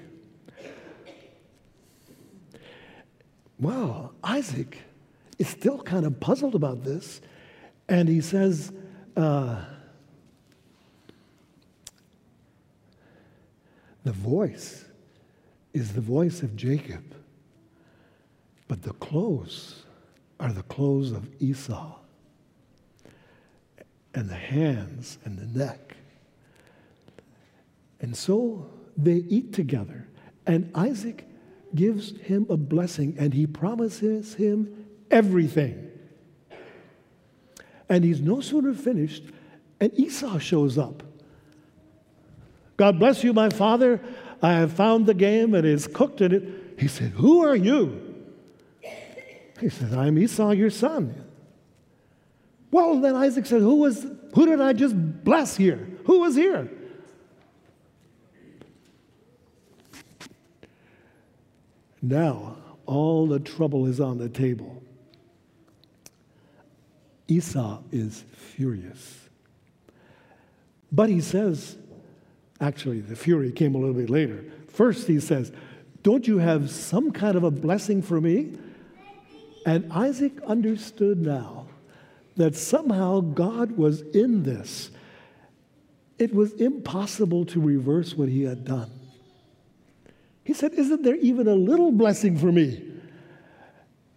Wow, 3.60 4.13
Isaac 4.24 4.80
is 5.38 5.48
still 5.48 5.77
kind 5.77 6.08
of 6.08 6.20
puzzled 6.20 6.56
about 6.56 6.84
this. 6.84 7.22
And 7.88 8.10
he 8.10 8.20
says, 8.20 8.72
uh, 9.16 9.63
the 14.08 14.14
voice 14.14 14.86
is 15.74 15.92
the 15.92 16.00
voice 16.00 16.42
of 16.42 16.56
Jacob, 16.56 17.04
but 18.70 18.82
the 18.82 18.94
clothes 18.94 19.84
are 20.40 20.54
the 20.54 20.64
clothes 20.64 21.12
of 21.12 21.28
Esau, 21.42 21.94
and 24.14 24.30
the 24.30 24.34
hands 24.34 25.18
and 25.26 25.38
the 25.38 25.60
neck. 25.60 25.98
And 28.00 28.16
so 28.16 28.70
they 28.96 29.26
eat 29.28 29.52
together, 29.52 30.08
and 30.46 30.72
Isaac 30.74 31.26
gives 31.76 32.18
him 32.22 32.46
a 32.50 32.56
blessing 32.56 33.18
and 33.20 33.34
he 33.34 33.46
promises 33.46 34.36
him 34.36 34.86
everything. 35.12 35.92
And 37.90 38.06
he's 38.06 38.22
no 38.22 38.40
sooner 38.40 38.74
finished, 38.74 39.26
and 39.82 39.92
Esau 40.00 40.40
shows 40.40 40.78
up. 40.78 41.04
God 42.77 43.00
bless 43.00 43.24
you, 43.24 43.34
my 43.34 43.50
father. 43.50 44.00
I 44.41 44.53
have 44.53 44.72
found 44.74 45.07
the 45.07 45.15
game 45.15 45.55
and 45.55 45.65
it's 45.65 45.88
cooked 45.88 46.22
in 46.22 46.31
it. 46.31 46.79
He 46.79 46.88
said, 46.88 47.10
Who 47.12 47.43
are 47.43 47.55
you? 47.55 48.03
He 49.60 49.69
said, 49.69 49.93
I'm 49.93 50.19
Esau, 50.19 50.51
your 50.51 50.69
son. 50.69 51.25
Well, 52.69 53.00
then 53.00 53.15
Isaac 53.15 53.48
said, 53.48 53.62
Who 53.62 53.75
was 53.77 54.05
who 54.34 54.46
did 54.46 54.62
I 54.62 54.74
just 54.74 54.96
bless 55.24 55.57
here? 55.57 55.88
Who 56.05 56.19
was 56.19 56.36
here? 56.36 56.69
Now, 62.01 62.57
all 62.86 63.25
the 63.25 63.39
trouble 63.39 63.88
is 63.88 64.00
on 64.00 64.19
the 64.19 64.29
table. 64.29 64.84
Esau 67.27 67.79
is 67.91 68.24
furious. 68.31 69.27
But 70.91 71.10
he 71.10 71.19
says, 71.19 71.75
actually, 72.60 73.02
the 73.02 73.16
fury 73.16 73.52
came 73.52 73.76
a 73.76 73.78
little 73.78 73.94
bit 73.94 74.10
later. 74.10 74.44
First, 74.68 75.08
he 75.08 75.20
says, 75.20 75.52
Don't 76.04 76.28
you 76.28 76.38
have 76.40 76.70
some 76.70 77.12
kind 77.12 77.36
of 77.36 77.44
a 77.44 77.52
blessing 77.52 78.02
for 78.02 78.20
me? 78.20 78.58
And 79.66 79.92
Isaac 79.92 80.42
understood 80.44 81.20
now 81.20 81.68
that 82.38 82.56
somehow 82.56 83.20
God 83.20 83.72
was 83.72 84.02
in 84.02 84.44
this. 84.44 84.92
It 86.18 86.34
was 86.34 86.54
impossible 86.54 87.46
to 87.48 87.60
reverse 87.60 88.16
what 88.16 88.30
he 88.30 88.44
had 88.44 88.64
done. 88.64 88.90
He 90.44 90.54
said, 90.54 90.74
Isn't 90.74 91.04
there 91.04 91.16
even 91.16 91.48
a 91.48 91.56
little 91.56 91.92
blessing 91.92 92.38
for 92.38 92.52
me? 92.52 92.84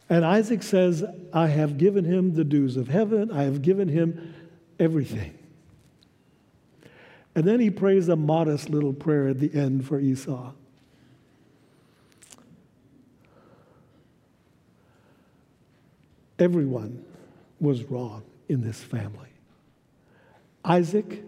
And 0.08 0.24
Isaac 0.24 0.62
says, 0.62 1.04
I 1.32 1.46
have 1.46 1.78
given 1.78 2.04
him 2.04 2.34
the 2.34 2.44
dews 2.44 2.76
of 2.76 2.88
heaven, 2.88 3.30
I 3.30 3.44
have 3.44 3.62
given 3.62 3.88
him 3.88 4.34
everything. 4.78 5.39
And 7.34 7.44
then 7.44 7.60
he 7.60 7.70
prays 7.70 8.08
a 8.08 8.16
modest 8.16 8.70
little 8.70 8.92
prayer 8.92 9.28
at 9.28 9.38
the 9.38 9.54
end 9.54 9.86
for 9.86 10.00
Esau. 10.00 10.52
Everyone 16.38 17.04
was 17.60 17.84
wrong 17.84 18.24
in 18.48 18.62
this 18.62 18.82
family. 18.82 19.28
Isaac, 20.64 21.22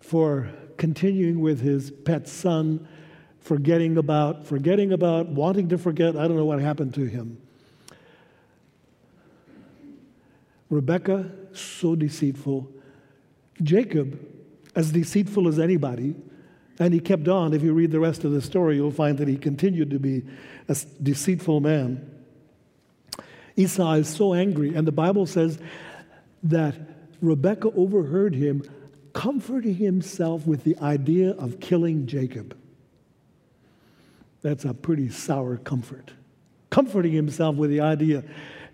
for 0.00 0.50
continuing 0.76 1.40
with 1.40 1.60
his 1.60 1.90
pet 1.90 2.26
son, 2.26 2.88
forgetting 3.40 3.96
about, 3.96 4.46
forgetting 4.46 4.92
about, 4.92 5.28
wanting 5.28 5.68
to 5.68 5.78
forget. 5.78 6.16
I 6.16 6.26
don't 6.26 6.36
know 6.36 6.44
what 6.44 6.60
happened 6.60 6.94
to 6.94 7.04
him. 7.04 7.38
Rebekah, 10.68 11.30
so 11.52 11.94
deceitful. 11.94 12.70
Jacob, 13.62 14.18
as 14.74 14.92
deceitful 14.92 15.48
as 15.48 15.58
anybody. 15.58 16.14
And 16.78 16.94
he 16.94 17.00
kept 17.00 17.28
on. 17.28 17.52
If 17.52 17.62
you 17.62 17.74
read 17.74 17.90
the 17.90 18.00
rest 18.00 18.24
of 18.24 18.32
the 18.32 18.40
story, 18.40 18.76
you'll 18.76 18.90
find 18.90 19.18
that 19.18 19.28
he 19.28 19.36
continued 19.36 19.90
to 19.90 19.98
be 19.98 20.22
a 20.68 20.76
deceitful 21.02 21.60
man. 21.60 22.10
Esau 23.56 23.92
is 23.94 24.08
so 24.08 24.32
angry, 24.32 24.74
and 24.74 24.86
the 24.86 24.92
Bible 24.92 25.26
says 25.26 25.58
that 26.42 26.74
Rebekah 27.20 27.72
overheard 27.76 28.34
him 28.34 28.62
comforting 29.12 29.74
himself 29.74 30.46
with 30.46 30.64
the 30.64 30.78
idea 30.78 31.32
of 31.32 31.60
killing 31.60 32.06
Jacob. 32.06 32.56
That's 34.42 34.64
a 34.64 34.72
pretty 34.72 35.10
sour 35.10 35.58
comfort. 35.58 36.12
Comforting 36.70 37.12
himself 37.12 37.56
with 37.56 37.70
the 37.70 37.80
idea. 37.80 38.24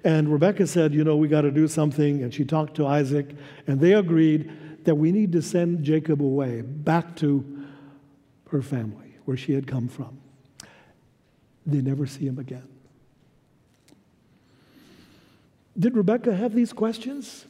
And 0.05 0.29
Rebekah 0.29 0.67
said, 0.67 0.95
You 0.95 1.03
know, 1.03 1.17
we 1.17 1.27
got 1.27 1.41
to 1.41 1.51
do 1.51 1.67
something. 1.67 2.23
And 2.23 2.33
she 2.33 2.45
talked 2.45 2.77
to 2.77 2.87
Isaac, 2.87 3.35
and 3.67 3.81
they 3.81 3.95
agreed 3.95 4.53
that 4.87 4.95
we 4.95 5.13
need 5.13 5.33
to 5.33 5.43
send 5.43 5.85
Jacob 5.85 6.23
away 6.23 6.63
back 6.63 7.17
to 7.17 7.65
her 8.49 8.63
family, 8.63 9.17
where 9.25 9.37
she 9.37 9.53
had 9.53 9.67
come 9.67 9.89
from. 9.89 10.19
They 11.67 11.83
never 11.83 12.07
see 12.07 12.27
him 12.27 12.39
again. 12.39 12.67
Did 15.79 15.95
Rebekah 15.95 16.35
have 16.35 16.55
these 16.55 16.73
questions? 16.73 17.45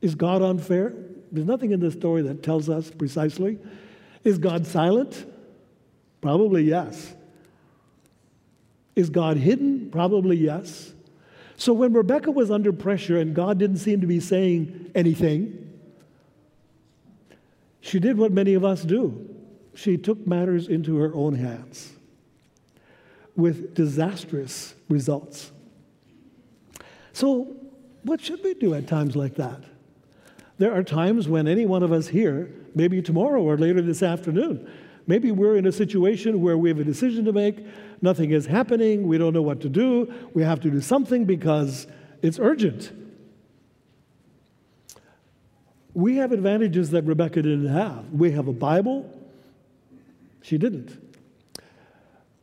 Is 0.00 0.14
God 0.14 0.40
unfair? 0.40 0.94
There's 1.30 1.46
nothing 1.46 1.72
in 1.72 1.80
this 1.80 1.94
story 1.94 2.22
that 2.22 2.42
tells 2.42 2.68
us 2.68 2.90
precisely. 2.90 3.58
Is 4.22 4.38
God 4.38 4.66
silent? 4.66 5.26
Probably 6.20 6.62
yes. 6.62 7.14
Is 8.96 9.10
God 9.10 9.36
hidden? 9.36 9.90
Probably 9.90 10.36
yes. 10.36 10.93
So 11.56 11.72
when 11.72 11.92
Rebekah 11.92 12.30
was 12.30 12.50
under 12.50 12.72
pressure 12.72 13.18
and 13.18 13.34
God 13.34 13.58
didn't 13.58 13.78
seem 13.78 14.00
to 14.00 14.06
be 14.06 14.20
saying 14.20 14.90
anything, 14.94 15.78
she 17.80 17.98
did 17.98 18.16
what 18.16 18.32
many 18.32 18.54
of 18.54 18.64
us 18.64 18.82
do. 18.82 19.34
She 19.74 19.96
took 19.96 20.26
matters 20.26 20.68
into 20.68 20.96
her 20.98 21.14
own 21.14 21.34
hands 21.34 21.92
with 23.36 23.74
disastrous 23.74 24.74
results. 24.88 25.52
So, 27.12 27.56
what 28.02 28.20
should 28.20 28.42
we 28.44 28.54
do 28.54 28.74
at 28.74 28.86
times 28.86 29.16
like 29.16 29.34
that? 29.36 29.62
There 30.58 30.72
are 30.72 30.82
times 30.82 31.28
when 31.28 31.48
any 31.48 31.66
one 31.66 31.82
of 31.82 31.90
us 31.92 32.08
here, 32.08 32.50
maybe 32.74 33.02
tomorrow 33.02 33.42
or 33.42 33.56
later 33.56 33.82
this 33.82 34.02
afternoon, 34.02 34.70
Maybe 35.06 35.30
we're 35.30 35.56
in 35.56 35.66
a 35.66 35.72
situation 35.72 36.40
where 36.40 36.56
we 36.56 36.70
have 36.70 36.78
a 36.78 36.84
decision 36.84 37.24
to 37.26 37.32
make, 37.32 37.66
nothing 38.04 38.30
is 38.30 38.46
happening, 38.46 39.08
we 39.08 39.18
don't 39.18 39.32
know 39.32 39.42
what 39.42 39.60
to 39.62 39.68
do, 39.68 40.12
we 40.34 40.42
have 40.42 40.60
to 40.60 40.70
do 40.70 40.80
something 40.80 41.24
because 41.24 41.88
it's 42.22 42.38
urgent. 42.38 42.92
We 45.94 46.16
have 46.16 46.30
advantages 46.30 46.90
that 46.90 47.04
Rebekah 47.04 47.42
didn't 47.42 47.68
have. 47.68 48.10
We 48.12 48.30
have 48.32 48.46
a 48.46 48.52
Bible, 48.52 49.10
she 50.42 50.58
didn't. 50.58 51.00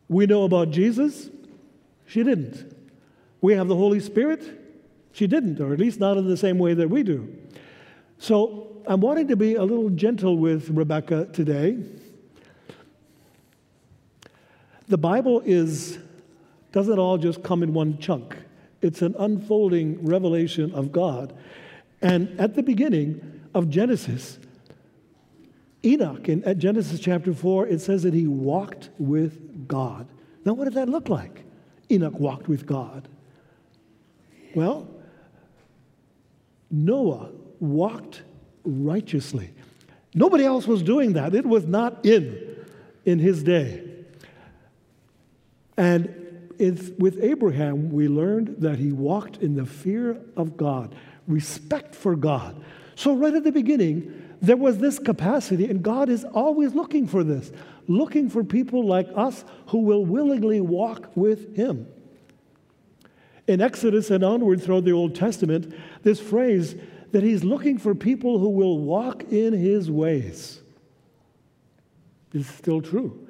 We 0.09 0.25
know 0.25 0.43
about 0.43 0.71
Jesus, 0.71 1.29
she 2.05 2.23
didn't. 2.23 2.75
We 3.39 3.53
have 3.53 3.67
the 3.67 3.75
Holy 3.75 3.99
Spirit, 3.99 4.43
she 5.13 5.27
didn't, 5.27 5.61
or 5.61 5.71
at 5.71 5.79
least 5.79 5.99
not 5.99 6.17
in 6.17 6.27
the 6.27 6.37
same 6.37 6.57
way 6.57 6.73
that 6.73 6.89
we 6.89 7.03
do. 7.03 7.33
So 8.17 8.81
I'm 8.87 8.99
wanting 8.99 9.27
to 9.29 9.35
be 9.35 9.55
a 9.55 9.63
little 9.63 9.89
gentle 9.89 10.37
with 10.37 10.69
Rebekah 10.69 11.29
today 11.33 11.77
the 14.91 14.97
Bible 14.97 15.41
is, 15.45 15.97
doesn't 16.73 16.99
all 16.99 17.17
just 17.17 17.41
come 17.43 17.63
in 17.63 17.73
one 17.73 17.97
chunk. 17.97 18.35
It's 18.81 19.01
an 19.01 19.15
unfolding 19.17 20.05
revelation 20.05 20.73
of 20.73 20.91
God. 20.91 21.33
And 22.01 22.37
at 22.39 22.55
the 22.55 22.61
beginning 22.61 23.41
of 23.53 23.69
Genesis, 23.69 24.37
Enoch, 25.85 26.27
in 26.27 26.43
at 26.43 26.57
Genesis 26.57 26.99
chapter 26.99 27.33
4, 27.33 27.67
it 27.67 27.79
says 27.79 28.03
that 28.03 28.13
he 28.13 28.27
walked 28.27 28.89
with 28.99 29.67
God. 29.67 30.07
Now, 30.43 30.53
what 30.53 30.65
did 30.65 30.73
that 30.73 30.89
look 30.89 31.07
like? 31.07 31.43
Enoch 31.89 32.19
walked 32.19 32.49
with 32.49 32.65
God. 32.65 33.07
Well, 34.53 34.89
Noah 36.69 37.29
walked 37.61 38.23
righteously. 38.65 39.53
Nobody 40.13 40.43
else 40.43 40.67
was 40.67 40.83
doing 40.83 41.13
that. 41.13 41.33
It 41.33 41.45
was 41.45 41.65
not 41.65 42.05
in 42.05 42.57
in 43.05 43.19
his 43.19 43.41
day. 43.41 43.90
And 45.81 46.53
it's, 46.59 46.91
with 46.99 47.17
Abraham, 47.23 47.89
we 47.89 48.07
learned 48.07 48.57
that 48.59 48.77
he 48.77 48.91
walked 48.91 49.37
in 49.37 49.55
the 49.55 49.65
fear 49.65 50.21
of 50.37 50.55
God, 50.55 50.93
respect 51.27 51.95
for 51.95 52.15
God. 52.15 52.63
So, 52.93 53.15
right 53.15 53.33
at 53.33 53.43
the 53.43 53.51
beginning, 53.51 54.35
there 54.43 54.57
was 54.57 54.77
this 54.77 54.99
capacity, 54.99 55.65
and 55.65 55.81
God 55.81 56.07
is 56.07 56.23
always 56.23 56.75
looking 56.75 57.07
for 57.07 57.23
this, 57.23 57.51
looking 57.87 58.29
for 58.29 58.43
people 58.43 58.85
like 58.85 59.07
us 59.15 59.43
who 59.69 59.79
will 59.79 60.05
willingly 60.05 60.61
walk 60.61 61.09
with 61.15 61.55
Him. 61.55 61.87
In 63.47 63.59
Exodus 63.59 64.11
and 64.11 64.23
onward 64.23 64.61
throughout 64.61 64.85
the 64.85 64.91
Old 64.91 65.15
Testament, 65.15 65.73
this 66.03 66.19
phrase 66.19 66.75
that 67.11 67.23
He's 67.23 67.43
looking 67.43 67.79
for 67.79 67.95
people 67.95 68.37
who 68.37 68.49
will 68.49 68.77
walk 68.77 69.23
in 69.31 69.53
His 69.53 69.89
ways 69.89 70.61
is 72.33 72.45
still 72.45 72.83
true. 72.83 73.20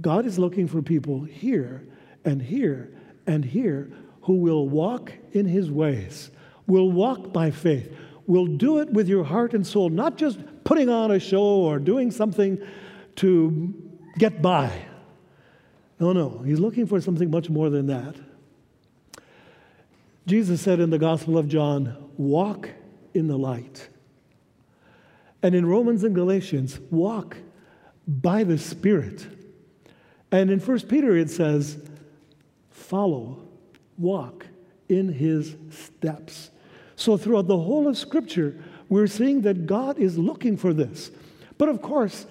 God 0.00 0.26
is 0.26 0.38
looking 0.38 0.66
for 0.66 0.82
people 0.82 1.22
here 1.22 1.86
and 2.24 2.40
here 2.40 2.92
and 3.26 3.44
here 3.44 3.92
who 4.22 4.34
will 4.34 4.68
walk 4.68 5.12
in 5.32 5.46
his 5.46 5.70
ways, 5.70 6.30
will 6.66 6.90
walk 6.90 7.32
by 7.32 7.50
faith, 7.50 7.94
will 8.26 8.46
do 8.46 8.78
it 8.78 8.90
with 8.90 9.08
your 9.08 9.24
heart 9.24 9.52
and 9.52 9.66
soul, 9.66 9.90
not 9.90 10.16
just 10.16 10.38
putting 10.64 10.88
on 10.88 11.10
a 11.10 11.18
show 11.18 11.42
or 11.42 11.78
doing 11.78 12.10
something 12.10 12.58
to 13.16 13.74
get 14.18 14.40
by. 14.40 14.70
No, 15.98 16.12
no, 16.12 16.38
he's 16.38 16.58
looking 16.58 16.86
for 16.86 17.00
something 17.00 17.30
much 17.30 17.50
more 17.50 17.70
than 17.70 17.86
that. 17.86 18.16
Jesus 20.26 20.60
said 20.60 20.80
in 20.80 20.90
the 20.90 20.98
Gospel 20.98 21.36
of 21.36 21.48
John, 21.48 22.10
walk 22.16 22.68
in 23.12 23.26
the 23.26 23.36
light. 23.36 23.88
And 25.42 25.54
in 25.54 25.66
Romans 25.66 26.04
and 26.04 26.14
Galatians, 26.14 26.78
walk 26.90 27.36
by 28.06 28.44
the 28.44 28.58
Spirit. 28.58 29.26
And 30.32 30.50
in 30.50 30.58
1 30.58 30.80
Peter 30.80 31.16
it 31.16 31.30
says, 31.30 31.78
follow, 32.70 33.38
walk 33.98 34.46
in 34.88 35.12
his 35.12 35.54
steps. 35.70 36.50
So 36.96 37.16
throughout 37.16 37.46
the 37.46 37.58
whole 37.58 37.86
of 37.86 37.98
Scripture, 37.98 38.58
we're 38.88 39.06
seeing 39.06 39.42
that 39.42 39.66
God 39.66 39.98
is 39.98 40.18
looking 40.18 40.56
for 40.56 40.72
this. 40.72 41.10
But 41.58 41.68
of 41.68 41.82
course, 41.82 42.26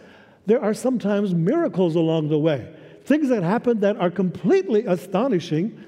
there 0.48 0.62
are 0.62 0.74
sometimes 0.74 1.34
miracles 1.34 1.96
along 1.96 2.30
the 2.30 2.40
way, 2.40 2.74
things 3.06 3.30
that 3.30 3.44
happen 3.44 3.80
that 3.82 3.98
are 3.98 4.10
completely 4.10 4.86
astonishing 4.86 5.84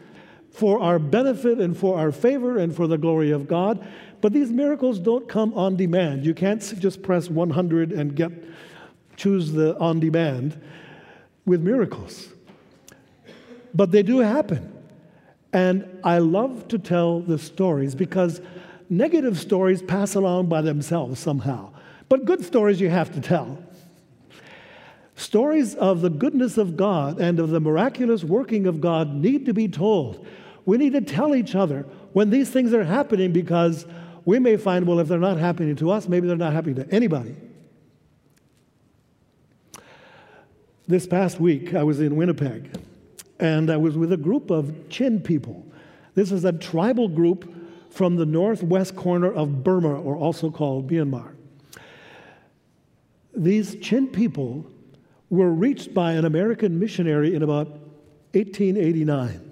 for 0.52 0.80
our 0.80 1.00
benefit 1.00 1.60
and 1.60 1.76
for 1.76 1.98
our 1.98 2.12
favor 2.12 2.60
and 2.60 2.76
for 2.76 2.86
the 2.86 2.98
glory 2.98 3.32
of 3.32 3.48
God. 3.48 3.86
But 4.22 4.34
these 4.34 4.52
miracles 4.52 5.00
don't 5.00 5.28
come 5.28 5.54
on 5.56 5.76
demand. 5.76 6.26
You 6.26 6.36
can't 6.36 6.62
just 6.80 7.02
press 7.02 7.30
100 7.30 7.92
and 7.92 8.16
get 8.16 8.32
choose 9.16 9.52
the 9.52 9.78
on 9.80 10.00
demand 10.00 10.60
with 11.46 11.62
miracles. 11.62 12.30
But 13.74 13.92
they 13.92 14.04
do 14.04 14.20
happen. 14.20 14.72
And 15.52 16.00
I 16.04 16.18
love 16.18 16.68
to 16.70 16.80
tell 16.80 17.20
the 17.20 17.38
stories 17.38 17.96
because 17.96 18.42
negative 18.90 19.40
stories 19.40 19.82
pass 19.82 20.16
along 20.16 20.48
by 20.48 20.62
themselves 20.62 21.20
somehow. 21.20 21.72
But 22.10 22.26
good 22.26 22.44
stories 22.44 22.82
you 22.82 22.90
have 22.90 23.14
to 23.14 23.22
tell. 23.22 23.58
Stories 25.16 25.76
of 25.76 26.02
the 26.02 26.10
goodness 26.10 26.58
of 26.58 26.76
God 26.76 27.20
and 27.20 27.40
of 27.40 27.50
the 27.50 27.60
miraculous 27.60 28.24
working 28.24 28.66
of 28.66 28.82
God 28.82 29.14
need 29.14 29.46
to 29.46 29.54
be 29.54 29.68
told. 29.68 30.26
We 30.66 30.78
need 30.78 30.94
to 30.94 31.02
tell 31.02 31.36
each 31.36 31.56
other 31.56 31.86
when 32.14 32.30
these 32.30 32.50
things 32.50 32.74
are 32.74 32.84
happening 32.84 33.32
because 33.32 33.86
we 34.26 34.40
may 34.40 34.58
find, 34.58 34.88
well, 34.88 35.00
if 35.00 35.08
they're 35.08 35.20
not 35.20 35.38
happening 35.38 35.76
to 35.78 35.92
us, 35.92 36.08
maybe 36.08 36.28
they're 36.28 36.38
not 36.38 36.54
happening 36.54 36.76
to 36.76 36.90
anybody. 36.92 37.36
This 40.86 41.08
past 41.08 41.40
week, 41.40 41.74
I 41.74 41.84
was 41.84 42.02
in 42.02 42.18
Winnipeg 42.18 42.70
and 43.40 43.70
I 43.70 43.78
was 43.78 43.98
with 43.98 44.12
a 44.12 44.18
group 44.18 44.52
of 44.52 44.90
Chin 44.90 45.22
people. 45.22 45.66
This 46.14 46.30
is 46.30 46.44
a 46.44 46.52
tribal 46.52 47.08
group 47.08 47.54
from 47.90 48.18
the 48.18 48.26
northwest 48.26 48.96
corner 48.96 49.32
of 49.32 49.64
Burma, 49.64 50.02
or 50.02 50.18
also 50.18 50.50
called 50.50 50.90
Myanmar. 50.90 51.36
These 53.36 53.76
Chin 53.76 54.08
people 54.08 54.66
were 55.30 55.52
reached 55.52 55.94
by 55.94 56.14
an 56.14 56.26
American 56.26 56.80
missionary 56.80 57.34
in 57.34 57.44
about 57.44 57.68
1889. 58.34 59.52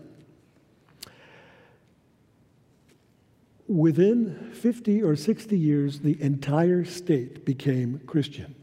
Within 3.67 4.51
50 4.53 5.01
or 5.01 5.15
60 5.15 5.57
years, 5.57 5.99
the 5.99 6.21
entire 6.21 6.83
state 6.83 7.45
became 7.45 8.01
Christian 8.05 8.53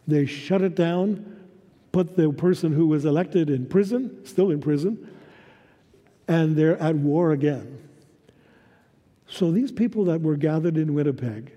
they 0.08 0.24
shut 0.24 0.62
it 0.62 0.74
down, 0.74 1.36
put 1.92 2.16
the 2.16 2.32
person 2.32 2.72
who 2.72 2.86
was 2.86 3.04
elected 3.04 3.50
in 3.50 3.66
prison, 3.66 4.24
still 4.24 4.50
in 4.50 4.60
prison, 4.60 5.10
and 6.28 6.56
they're 6.56 6.80
at 6.80 6.96
war 6.96 7.32
again. 7.32 7.76
So 9.28 9.50
these 9.50 9.72
people 9.72 10.04
that 10.06 10.20
were 10.20 10.36
gathered 10.36 10.76
in 10.76 10.94
Winnipeg, 10.94 11.52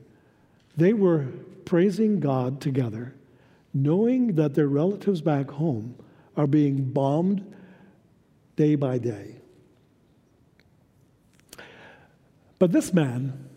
they 0.75 0.93
were 0.93 1.27
praising 1.65 2.19
God 2.19 2.61
together, 2.61 3.13
knowing 3.73 4.35
that 4.35 4.55
their 4.55 4.67
relatives 4.67 5.21
back 5.21 5.49
home 5.51 5.95
are 6.35 6.47
being 6.47 6.83
bombed 6.83 7.53
day 8.55 8.75
by 8.75 8.97
day. 8.97 9.35
But 12.57 12.71
this 12.71 12.93
man 12.93 13.49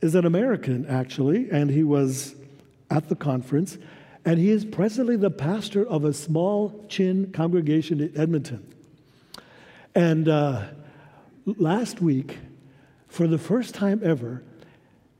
is 0.00 0.14
an 0.14 0.24
American, 0.24 0.86
actually, 0.86 1.50
and 1.50 1.70
he 1.70 1.82
was 1.82 2.36
at 2.90 3.08
the 3.08 3.16
conference, 3.16 3.78
and 4.24 4.38
he 4.38 4.50
is 4.50 4.64
presently 4.64 5.16
the 5.16 5.30
pastor 5.30 5.86
of 5.86 6.04
a 6.04 6.12
small 6.12 6.84
Chin 6.88 7.32
congregation 7.32 8.00
in 8.00 8.16
Edmonton. 8.16 8.64
And 9.94 10.28
uh, 10.28 10.66
last 11.56 12.00
week, 12.02 12.38
for 13.08 13.26
the 13.26 13.38
first 13.38 13.74
time 13.74 14.00
ever, 14.04 14.42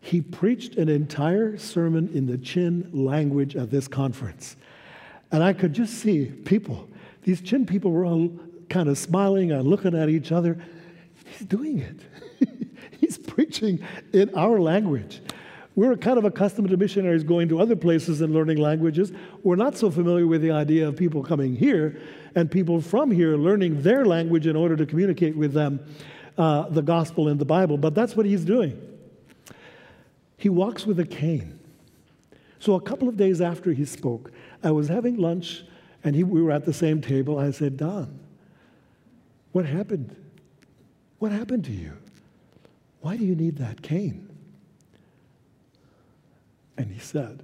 he 0.00 0.20
preached 0.20 0.76
an 0.76 0.88
entire 0.88 1.56
sermon 1.58 2.10
in 2.14 2.26
the 2.26 2.38
Chin 2.38 2.88
language 2.92 3.56
at 3.56 3.70
this 3.70 3.88
conference. 3.88 4.56
And 5.32 5.42
I 5.42 5.52
could 5.52 5.72
just 5.72 5.94
see 5.94 6.26
people, 6.26 6.88
these 7.22 7.40
Chin 7.40 7.66
people 7.66 7.90
were 7.90 8.04
all 8.04 8.30
kind 8.68 8.88
of 8.88 8.98
smiling 8.98 9.52
and 9.52 9.66
looking 9.66 9.94
at 9.94 10.08
each 10.08 10.32
other. 10.32 10.58
He's 11.24 11.46
doing 11.46 11.78
it. 11.78 12.00
He's 13.00 13.18
preaching 13.18 13.80
in 14.12 14.34
our 14.34 14.60
language. 14.60 15.20
We're 15.74 15.96
kind 15.96 16.18
of 16.18 16.24
accustomed 16.24 16.70
to 16.70 16.76
missionaries 16.76 17.22
going 17.22 17.48
to 17.50 17.60
other 17.60 17.76
places 17.76 18.20
and 18.20 18.34
learning 18.34 18.56
languages. 18.58 19.12
We're 19.44 19.56
not 19.56 19.76
so 19.76 19.90
familiar 19.90 20.26
with 20.26 20.42
the 20.42 20.50
idea 20.50 20.88
of 20.88 20.96
people 20.96 21.22
coming 21.22 21.54
here 21.54 22.00
and 22.34 22.50
people 22.50 22.80
from 22.80 23.10
here 23.10 23.36
learning 23.36 23.82
their 23.82 24.04
language 24.04 24.46
in 24.46 24.56
order 24.56 24.76
to 24.76 24.86
communicate 24.86 25.36
with 25.36 25.52
them 25.52 25.80
uh, 26.38 26.68
the 26.68 26.82
gospel 26.82 27.28
in 27.28 27.36
the 27.36 27.44
Bible, 27.44 27.76
but 27.76 27.94
that's 27.94 28.16
what 28.16 28.24
he's 28.24 28.44
doing. 28.44 28.80
He 30.36 30.48
walks 30.48 30.86
with 30.86 31.00
a 31.00 31.04
cane. 31.04 31.58
So 32.60 32.74
a 32.74 32.80
couple 32.80 33.08
of 33.08 33.16
days 33.16 33.40
after 33.40 33.72
he 33.72 33.84
spoke, 33.84 34.30
I 34.62 34.70
was 34.70 34.88
having 34.88 35.16
lunch 35.16 35.64
and 36.04 36.14
he, 36.14 36.24
we 36.24 36.40
were 36.40 36.52
at 36.52 36.64
the 36.64 36.72
same 36.72 37.00
table. 37.00 37.38
I 37.38 37.50
said, 37.50 37.76
Don, 37.76 38.20
what 39.52 39.66
happened? 39.66 40.14
What 41.18 41.32
happened 41.32 41.64
to 41.64 41.72
you? 41.72 41.92
Why 43.00 43.16
do 43.16 43.24
you 43.24 43.34
need 43.34 43.56
that 43.58 43.82
cane? 43.82 44.28
And 46.76 46.92
he 46.92 47.00
said, 47.00 47.42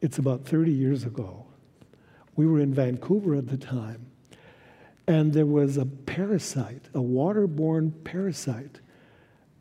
It's 0.00 0.18
about 0.18 0.44
30 0.44 0.70
years 0.70 1.04
ago. 1.04 1.44
We 2.36 2.46
were 2.46 2.60
in 2.60 2.72
Vancouver 2.72 3.34
at 3.34 3.48
the 3.48 3.56
time, 3.56 4.06
and 5.06 5.32
there 5.32 5.46
was 5.46 5.76
a 5.76 5.86
parasite, 5.86 6.88
a 6.94 6.98
waterborne 6.98 7.92
parasite, 8.04 8.80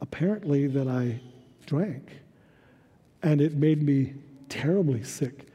apparently 0.01 0.67
that 0.67 0.87
I 0.87 1.19
drank. 1.65 2.11
And 3.21 3.41
it 3.41 3.53
made 3.55 3.83
me 3.83 4.13
terribly 4.49 5.03
sick. 5.03 5.47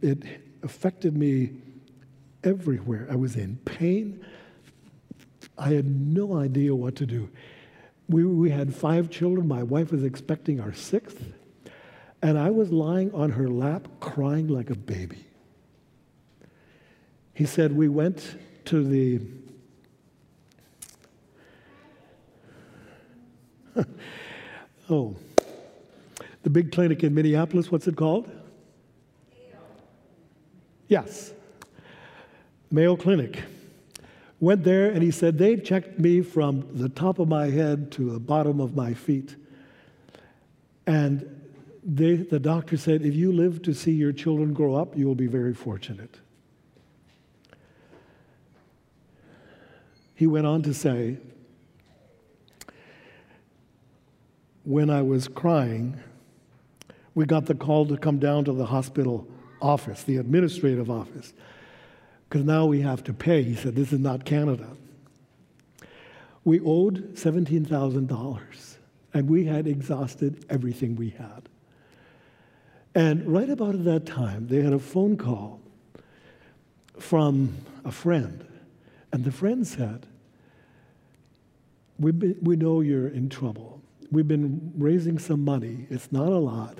It 0.00 0.22
affected 0.62 1.16
me 1.16 1.52
everywhere. 2.44 3.06
I 3.10 3.16
was 3.16 3.36
in 3.36 3.56
pain. 3.64 4.24
I 5.56 5.70
had 5.70 5.86
no 5.86 6.36
idea 6.36 6.74
what 6.74 6.94
to 6.96 7.06
do. 7.06 7.28
We, 8.08 8.24
we 8.24 8.50
had 8.50 8.74
five 8.74 9.10
children. 9.10 9.46
My 9.46 9.62
wife 9.62 9.92
was 9.92 10.04
expecting 10.04 10.60
our 10.60 10.72
sixth. 10.72 11.22
And 12.22 12.38
I 12.38 12.50
was 12.50 12.72
lying 12.72 13.12
on 13.12 13.30
her 13.30 13.48
lap 13.48 13.88
crying 14.00 14.48
like 14.48 14.70
a 14.70 14.74
baby. 14.74 15.26
He 17.34 17.44
said, 17.44 17.72
We 17.72 17.88
went 17.88 18.36
to 18.68 18.84
the 18.84 19.18
oh, 24.90 25.16
the 26.42 26.50
big 26.50 26.70
clinic 26.70 27.02
in 27.02 27.14
Minneapolis. 27.14 27.72
What's 27.72 27.88
it 27.88 27.96
called? 27.96 28.30
Yes, 30.86 31.32
Mayo 32.70 32.94
Clinic. 32.96 33.42
Went 34.38 34.64
there 34.64 34.90
and 34.90 35.02
he 35.02 35.12
said, 35.12 35.38
They 35.38 35.56
checked 35.56 35.98
me 35.98 36.20
from 36.20 36.68
the 36.72 36.90
top 36.90 37.18
of 37.18 37.26
my 37.26 37.46
head 37.46 37.90
to 37.92 38.12
the 38.12 38.20
bottom 38.20 38.60
of 38.60 38.76
my 38.76 38.92
feet. 38.92 39.34
And 40.86 41.50
they, 41.82 42.16
the 42.16 42.38
doctor 42.38 42.76
said, 42.76 43.00
If 43.00 43.14
you 43.14 43.32
live 43.32 43.62
to 43.62 43.72
see 43.72 43.92
your 43.92 44.12
children 44.12 44.52
grow 44.52 44.74
up, 44.74 44.94
you 44.94 45.06
will 45.06 45.14
be 45.14 45.26
very 45.26 45.54
fortunate. 45.54 46.18
He 50.18 50.26
went 50.26 50.46
on 50.46 50.62
to 50.62 50.74
say, 50.74 51.16
When 54.64 54.90
I 54.90 55.00
was 55.00 55.28
crying, 55.28 55.98
we 57.14 57.24
got 57.24 57.46
the 57.46 57.54
call 57.54 57.86
to 57.86 57.96
come 57.96 58.18
down 58.18 58.44
to 58.46 58.52
the 58.52 58.66
hospital 58.66 59.26
office, 59.62 60.02
the 60.02 60.16
administrative 60.16 60.90
office 60.90 61.32
because 62.28 62.44
now 62.44 62.66
we 62.66 62.80
have 62.80 63.02
to 63.04 63.12
pay. 63.12 63.42
He 63.42 63.54
said, 63.54 63.74
This 63.74 63.92
is 63.92 64.00
not 64.00 64.24
Canada. 64.24 64.68
We 66.44 66.60
owed 66.60 67.14
$17,000 67.14 68.76
and 69.14 69.28
we 69.28 69.44
had 69.44 69.66
exhausted 69.66 70.44
everything 70.48 70.96
we 70.96 71.10
had. 71.10 71.48
And 72.94 73.26
right 73.26 73.48
about 73.48 73.74
at 73.74 73.84
that 73.84 74.06
time, 74.06 74.48
they 74.48 74.62
had 74.62 74.72
a 74.72 74.78
phone 74.78 75.16
call 75.16 75.60
from 76.98 77.56
a 77.84 77.92
friend. 77.92 78.47
And 79.12 79.24
the 79.24 79.32
friend 79.32 79.66
said, 79.66 80.06
we 81.98 82.12
we 82.12 82.56
know 82.56 82.80
you're 82.80 83.08
in 83.08 83.28
trouble. 83.28 83.80
We've 84.10 84.28
been 84.28 84.72
raising 84.76 85.18
some 85.18 85.44
money. 85.44 85.86
It's 85.90 86.10
not 86.12 86.28
a 86.28 86.38
lot, 86.38 86.78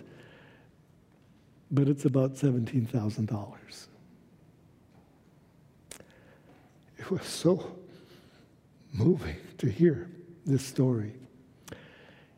but 1.71 1.89
it's 1.89 2.05
about 2.05 2.35
$17,000. 2.35 3.87
It 6.99 7.11
was 7.11 7.25
so 7.25 7.77
moving 8.93 9.37
to 9.59 9.69
hear 9.69 10.09
this 10.47 10.65
story. 10.65 11.15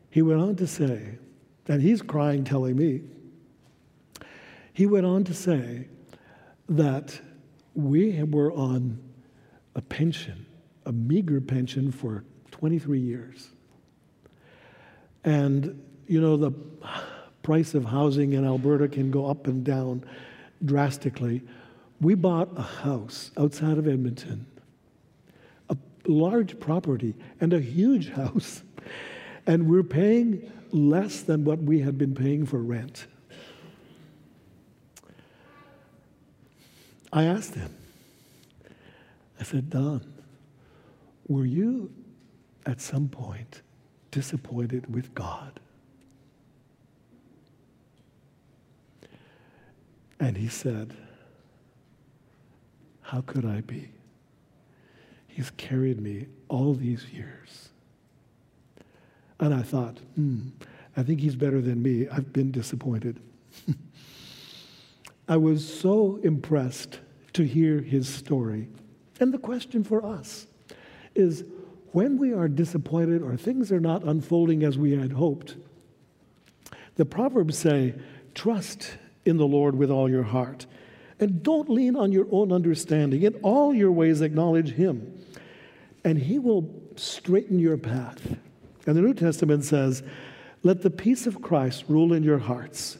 He 0.09 0.21
went 0.21 0.41
on 0.41 0.55
to 0.57 0.67
say, 0.67 1.17
and 1.67 1.81
he's 1.81 2.01
crying 2.01 2.43
telling 2.43 2.75
me, 2.75 3.01
he 4.73 4.85
went 4.85 5.05
on 5.05 5.23
to 5.25 5.33
say 5.33 5.87
that 6.67 7.19
we 7.73 8.21
were 8.23 8.51
on 8.51 8.99
a 9.75 9.81
pension, 9.81 10.45
a 10.85 10.91
meager 10.91 11.41
pension 11.41 11.91
for 11.91 12.23
23 12.51 12.99
years. 12.99 13.49
And, 15.23 15.81
you 16.07 16.19
know, 16.19 16.37
the 16.37 16.51
price 17.43 17.73
of 17.73 17.85
housing 17.85 18.33
in 18.33 18.45
Alberta 18.45 18.87
can 18.87 19.11
go 19.11 19.25
up 19.25 19.47
and 19.47 19.63
down 19.63 20.03
drastically. 20.63 21.41
We 21.99 22.15
bought 22.15 22.49
a 22.57 22.61
house 22.61 23.31
outside 23.37 23.77
of 23.77 23.87
Edmonton 23.87 24.45
a 25.69 25.77
large 26.05 26.59
property 26.59 27.15
and 27.39 27.53
a 27.53 27.59
huge 27.59 28.09
house. 28.13 28.63
And 29.47 29.67
we're 29.67 29.83
paying 29.83 30.51
less 30.71 31.21
than 31.21 31.43
what 31.43 31.59
we 31.59 31.79
had 31.81 31.97
been 31.97 32.13
paying 32.13 32.45
for 32.45 32.59
rent. 32.59 33.07
I 37.11 37.23
asked 37.25 37.55
him, 37.55 37.75
I 39.41 39.43
said, 39.43 39.71
Don, 39.71 40.05
were 41.27 41.45
you 41.45 41.91
at 42.67 42.79
some 42.79 43.09
point 43.09 43.63
disappointed 44.11 44.93
with 44.93 45.15
God? 45.15 45.59
And 50.19 50.37
he 50.37 50.47
said, 50.47 50.95
How 53.01 53.21
could 53.21 53.43
I 53.43 53.61
be? 53.61 53.89
He's 55.27 55.49
carried 55.49 55.99
me 55.99 56.27
all 56.47 56.75
these 56.75 57.05
years. 57.11 57.69
And 59.39 59.55
I 59.55 59.63
thought, 59.63 59.97
hmm, 60.13 60.49
I 60.95 61.01
think 61.01 61.19
he's 61.19 61.35
better 61.35 61.61
than 61.61 61.81
me. 61.81 62.07
I've 62.07 62.31
been 62.31 62.51
disappointed. 62.51 63.19
I 65.27 65.37
was 65.37 65.67
so 65.67 66.19
impressed 66.21 66.99
to 67.33 67.43
hear 67.43 67.81
his 67.81 68.07
story. 68.07 68.67
And 69.21 69.31
the 69.31 69.37
question 69.37 69.83
for 69.83 70.03
us 70.03 70.47
is 71.15 71.45
when 71.91 72.17
we 72.17 72.33
are 72.33 72.47
disappointed 72.47 73.21
or 73.21 73.37
things 73.37 73.71
are 73.71 73.79
not 73.79 74.03
unfolding 74.03 74.63
as 74.63 74.77
we 74.77 74.97
had 74.97 75.11
hoped, 75.11 75.55
the 76.95 77.05
Proverbs 77.05 77.57
say, 77.57 77.93
trust 78.33 78.97
in 79.25 79.37
the 79.37 79.47
Lord 79.47 79.75
with 79.75 79.91
all 79.91 80.09
your 80.09 80.23
heart. 80.23 80.65
And 81.19 81.43
don't 81.43 81.69
lean 81.69 81.95
on 81.95 82.11
your 82.11 82.27
own 82.31 82.51
understanding. 82.51 83.21
In 83.21 83.35
all 83.43 83.73
your 83.73 83.91
ways, 83.91 84.21
acknowledge 84.21 84.71
Him, 84.71 85.23
and 86.03 86.17
He 86.17 86.39
will 86.39 86.73
straighten 86.95 87.59
your 87.59 87.77
path. 87.77 88.35
And 88.87 88.97
the 88.97 89.01
New 89.01 89.13
Testament 89.13 89.63
says, 89.63 90.01
Let 90.63 90.81
the 90.81 90.89
peace 90.89 91.27
of 91.27 91.41
Christ 91.41 91.85
rule 91.87 92.11
in 92.11 92.23
your 92.23 92.39
hearts, 92.39 92.97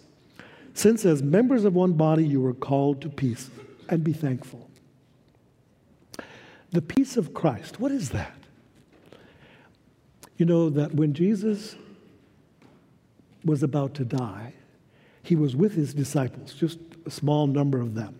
since 0.75 1.03
as 1.03 1.23
members 1.23 1.65
of 1.65 1.73
one 1.73 1.93
body 1.93 2.23
you 2.23 2.41
were 2.41 2.53
called 2.53 3.01
to 3.01 3.09
peace, 3.09 3.49
and 3.89 4.03
be 4.03 4.13
thankful. 4.13 4.70
The 6.71 6.81
peace 6.81 7.17
of 7.17 7.33
Christ, 7.33 7.79
what 7.79 7.91
is 7.91 8.11
that? 8.11 8.35
You 10.37 10.45
know 10.45 10.69
that 10.69 10.95
when 10.95 11.13
Jesus 11.13 11.75
was 13.43 13.61
about 13.61 13.93
to 13.95 14.05
die, 14.05 14.53
he 15.23 15.35
was 15.35 15.55
with 15.55 15.73
his 15.73 15.93
disciples, 15.93 16.53
just 16.53 16.79
a 17.05 17.11
small 17.11 17.45
number 17.45 17.79
of 17.79 17.93
them. 17.93 18.17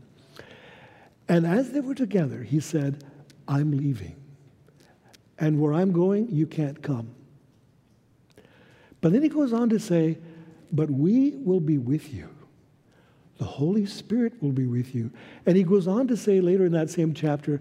And 1.28 1.48
as 1.48 1.72
they 1.72 1.80
were 1.80 1.96
together, 1.96 2.44
he 2.44 2.60
said, 2.60 3.04
I'm 3.48 3.72
leaving. 3.72 4.16
And 5.40 5.60
where 5.60 5.74
I'm 5.74 5.92
going, 5.92 6.30
you 6.30 6.46
can't 6.46 6.82
come. 6.84 7.16
But 9.00 9.14
then 9.14 9.24
he 9.24 9.30
goes 9.30 9.54
on 9.54 9.70
to 9.70 9.80
say, 9.80 10.20
But 10.72 10.92
we 10.92 11.32
will 11.38 11.60
be 11.60 11.78
with 11.78 12.14
you. 12.14 12.30
The 13.40 13.46
Holy 13.46 13.88
Spirit 13.88 14.34
will 14.42 14.52
be 14.52 14.68
with 14.68 14.94
you. 14.94 15.10
And 15.48 15.58
he 15.58 15.64
goes 15.64 15.88
on 15.88 16.08
to 16.10 16.18
say 16.18 16.42
later 16.42 16.66
in 16.66 16.72
that 16.74 16.92
same 16.92 17.14
chapter 17.16 17.60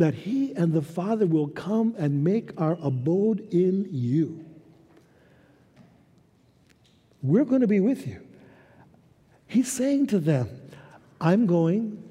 that 0.00 0.14
he 0.14 0.54
and 0.54 0.72
the 0.72 0.82
Father 0.82 1.26
will 1.26 1.48
come 1.48 1.94
and 1.98 2.24
make 2.24 2.58
our 2.58 2.78
abode 2.82 3.46
in 3.52 3.86
you. 3.90 4.44
We're 7.22 7.44
going 7.44 7.60
to 7.60 7.66
be 7.66 7.80
with 7.80 8.06
you. 8.06 8.26
He's 9.46 9.70
saying 9.70 10.06
to 10.08 10.18
them, 10.18 10.48
I'm 11.20 11.44
going. 11.44 12.02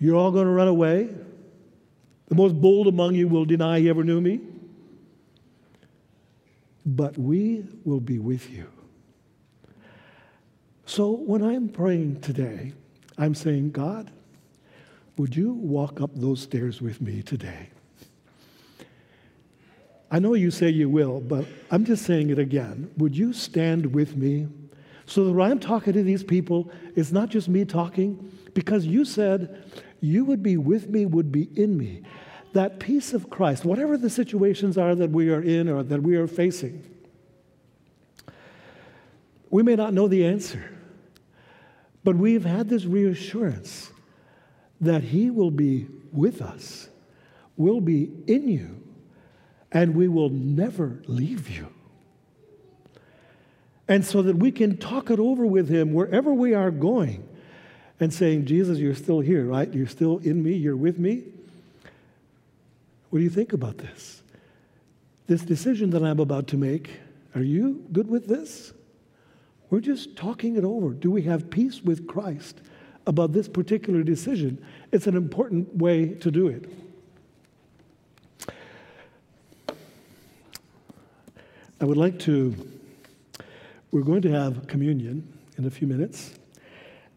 You're 0.00 0.16
all 0.16 0.32
going 0.32 0.46
to 0.46 0.52
run 0.52 0.66
away. 0.66 1.10
The 2.26 2.34
most 2.34 2.60
bold 2.60 2.88
among 2.88 3.14
you 3.14 3.28
will 3.28 3.44
deny 3.44 3.78
he 3.78 3.88
ever 3.88 4.02
knew 4.02 4.20
me. 4.20 4.40
But 6.84 7.16
we 7.16 7.64
will 7.84 8.00
be 8.00 8.18
with 8.18 8.50
you. 8.50 8.66
So 10.86 11.12
when 11.12 11.44
I'm 11.44 11.68
praying 11.68 12.20
today, 12.20 12.72
I'm 13.16 13.36
saying, 13.36 13.70
God, 13.70 14.10
would 15.16 15.36
you 15.36 15.52
walk 15.52 16.00
up 16.00 16.10
those 16.14 16.40
stairs 16.40 16.80
with 16.80 17.00
me 17.00 17.22
today? 17.22 17.68
I 20.10 20.18
know 20.18 20.34
you 20.34 20.50
say 20.50 20.68
you 20.68 20.88
will, 20.88 21.20
but 21.20 21.46
I'm 21.70 21.84
just 21.84 22.04
saying 22.04 22.30
it 22.30 22.38
again. 22.38 22.90
Would 22.98 23.16
you 23.16 23.32
stand 23.32 23.94
with 23.94 24.16
me 24.16 24.48
so 25.06 25.24
that 25.24 25.32
when 25.32 25.50
I'm 25.50 25.58
talking 25.58 25.94
to 25.94 26.02
these 26.02 26.22
people, 26.22 26.70
it's 26.94 27.12
not 27.12 27.28
just 27.28 27.48
me 27.48 27.64
talking, 27.64 28.30
because 28.54 28.86
you 28.86 29.04
said 29.04 29.64
you 30.00 30.24
would 30.24 30.42
be 30.42 30.56
with 30.56 30.88
me, 30.88 31.06
would 31.06 31.32
be 31.32 31.48
in 31.54 31.76
me 31.76 32.02
that 32.52 32.78
peace 32.78 33.14
of 33.14 33.30
Christ, 33.30 33.64
whatever 33.64 33.96
the 33.96 34.10
situations 34.10 34.76
are 34.76 34.94
that 34.94 35.10
we 35.10 35.30
are 35.30 35.40
in 35.40 35.68
or 35.68 35.82
that 35.82 36.02
we 36.02 36.16
are 36.16 36.26
facing, 36.26 36.84
We 39.52 39.62
may 39.62 39.76
not 39.76 39.92
know 39.92 40.08
the 40.08 40.24
answer, 40.24 40.64
but 42.04 42.16
we've 42.16 42.44
had 42.44 42.70
this 42.70 42.86
reassurance 42.86 43.92
that 44.82 45.04
He 45.04 45.30
will 45.30 45.50
be 45.50 45.86
with 46.12 46.42
us, 46.42 46.88
will 47.56 47.80
be 47.80 48.10
in 48.26 48.48
you, 48.48 48.82
and 49.70 49.94
we 49.94 50.08
will 50.08 50.28
never 50.28 51.00
leave 51.06 51.48
you. 51.48 51.68
And 53.88 54.04
so 54.04 54.22
that 54.22 54.36
we 54.36 54.52
can 54.52 54.76
talk 54.76 55.10
it 55.10 55.18
over 55.18 55.46
with 55.46 55.68
Him 55.68 55.92
wherever 55.92 56.34
we 56.34 56.52
are 56.52 56.70
going 56.70 57.26
and 58.00 58.12
saying, 58.12 58.46
Jesus, 58.46 58.78
you're 58.78 58.94
still 58.94 59.20
here, 59.20 59.46
right? 59.46 59.72
You're 59.72 59.86
still 59.86 60.18
in 60.18 60.42
me, 60.42 60.54
you're 60.54 60.76
with 60.76 60.98
me. 60.98 61.24
What 63.10 63.20
do 63.20 63.24
you 63.24 63.30
think 63.30 63.52
about 63.52 63.78
this? 63.78 64.22
This 65.28 65.42
decision 65.42 65.90
that 65.90 66.02
I'm 66.02 66.18
about 66.18 66.48
to 66.48 66.56
make, 66.56 66.90
are 67.34 67.42
you 67.42 67.86
good 67.92 68.08
with 68.08 68.26
this? 68.26 68.72
We're 69.70 69.80
just 69.80 70.16
talking 70.16 70.56
it 70.56 70.64
over. 70.64 70.90
Do 70.90 71.10
we 71.10 71.22
have 71.22 71.50
peace 71.50 71.80
with 71.82 72.08
Christ 72.08 72.60
about 73.06 73.32
this 73.32 73.48
particular 73.48 74.02
decision? 74.02 74.64
It's 74.92 75.06
an 75.06 75.16
important 75.16 75.76
way 75.76 76.10
to 76.14 76.30
do 76.30 76.48
it. 76.48 76.70
I 81.80 81.84
would 81.84 81.96
like 81.96 82.18
to, 82.20 82.54
we're 83.90 84.02
going 84.02 84.22
to 84.22 84.30
have 84.30 84.68
communion 84.68 85.36
in 85.58 85.66
a 85.66 85.70
few 85.70 85.88
minutes. 85.88 86.32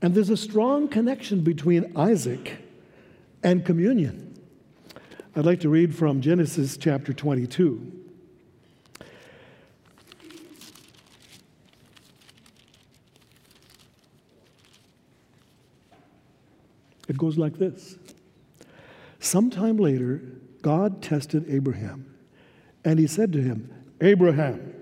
And 0.02 0.16
there's 0.16 0.32
a 0.32 0.38
strong 0.38 0.88
connection 0.88 1.42
between 1.42 1.96
Isaac 1.96 2.58
and 3.44 3.64
communion. 3.64 4.40
I'd 5.36 5.46
like 5.46 5.60
to 5.60 5.70
read 5.70 5.94
from 5.94 6.22
Genesis 6.22 6.78
chapter 6.78 7.14
22. 7.14 8.05
It 17.08 17.18
goes 17.18 17.38
like 17.38 17.58
this 17.58 17.98
Sometime 19.20 19.78
later, 19.78 20.22
God 20.62 21.02
tested 21.02 21.46
Abraham, 21.50 22.14
and 22.84 23.00
he 23.00 23.08
said 23.08 23.32
to 23.34 23.42
him, 23.42 23.72
Abraham, 24.02 24.74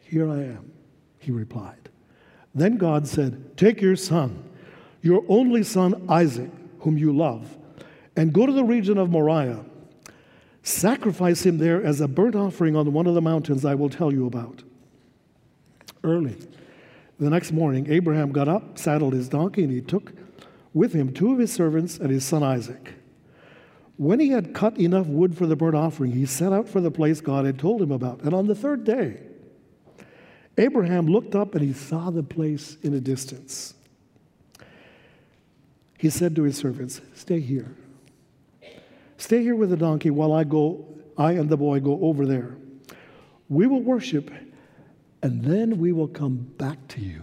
here 0.00 0.30
I 0.30 0.38
am, 0.38 0.72
he 1.18 1.30
replied. 1.30 1.88
Then 2.54 2.78
God 2.78 3.06
said, 3.06 3.56
Take 3.56 3.82
your 3.82 3.96
son, 3.96 4.42
your 5.02 5.24
only 5.28 5.62
son 5.62 6.06
Isaac, 6.08 6.50
whom 6.80 6.96
you 6.96 7.14
love, 7.14 7.56
and 8.16 8.32
go 8.32 8.46
to 8.46 8.52
the 8.52 8.64
region 8.64 8.98
of 8.98 9.10
Moriah. 9.10 9.64
Sacrifice 10.62 11.46
him 11.46 11.58
there 11.58 11.82
as 11.82 12.00
a 12.00 12.08
burnt 12.08 12.34
offering 12.34 12.74
on 12.74 12.92
one 12.92 13.06
of 13.06 13.14
the 13.14 13.22
mountains 13.22 13.64
I 13.64 13.74
will 13.74 13.90
tell 13.90 14.12
you 14.12 14.26
about. 14.26 14.64
Early 16.02 16.36
the 17.18 17.30
next 17.30 17.52
morning, 17.52 17.90
Abraham 17.90 18.30
got 18.32 18.48
up, 18.48 18.78
saddled 18.78 19.12
his 19.12 19.28
donkey, 19.28 19.64
and 19.64 19.72
he 19.72 19.80
took 19.80 20.12
with 20.76 20.92
him 20.92 21.10
two 21.10 21.32
of 21.32 21.38
his 21.38 21.50
servants 21.50 21.96
and 21.96 22.10
his 22.10 22.22
son 22.22 22.42
Isaac. 22.42 22.92
When 23.96 24.20
he 24.20 24.28
had 24.28 24.52
cut 24.52 24.78
enough 24.78 25.06
wood 25.06 25.34
for 25.34 25.46
the 25.46 25.56
burnt 25.56 25.74
offering, 25.74 26.12
he 26.12 26.26
set 26.26 26.52
out 26.52 26.68
for 26.68 26.82
the 26.82 26.90
place 26.90 27.22
God 27.22 27.46
had 27.46 27.58
told 27.58 27.80
him 27.80 27.90
about. 27.90 28.20
And 28.20 28.34
on 28.34 28.46
the 28.46 28.54
third 28.54 28.84
day, 28.84 29.16
Abraham 30.58 31.06
looked 31.06 31.34
up 31.34 31.54
and 31.54 31.64
he 31.64 31.72
saw 31.72 32.10
the 32.10 32.22
place 32.22 32.76
in 32.82 32.92
a 32.92 33.00
distance. 33.00 33.72
He 35.96 36.10
said 36.10 36.36
to 36.36 36.42
his 36.42 36.58
servants, 36.58 37.00
Stay 37.14 37.40
here. 37.40 37.74
Stay 39.16 39.42
here 39.42 39.56
with 39.56 39.70
the 39.70 39.78
donkey 39.78 40.10
while 40.10 40.34
I 40.34 40.44
go, 40.44 40.86
I 41.16 41.32
and 41.32 41.48
the 41.48 41.56
boy 41.56 41.80
go 41.80 41.98
over 42.02 42.26
there. 42.26 42.54
We 43.48 43.66
will 43.66 43.80
worship, 43.80 44.30
and 45.22 45.42
then 45.42 45.78
we 45.78 45.92
will 45.92 46.08
come 46.08 46.36
back 46.36 46.86
to 46.88 47.00
you. 47.00 47.22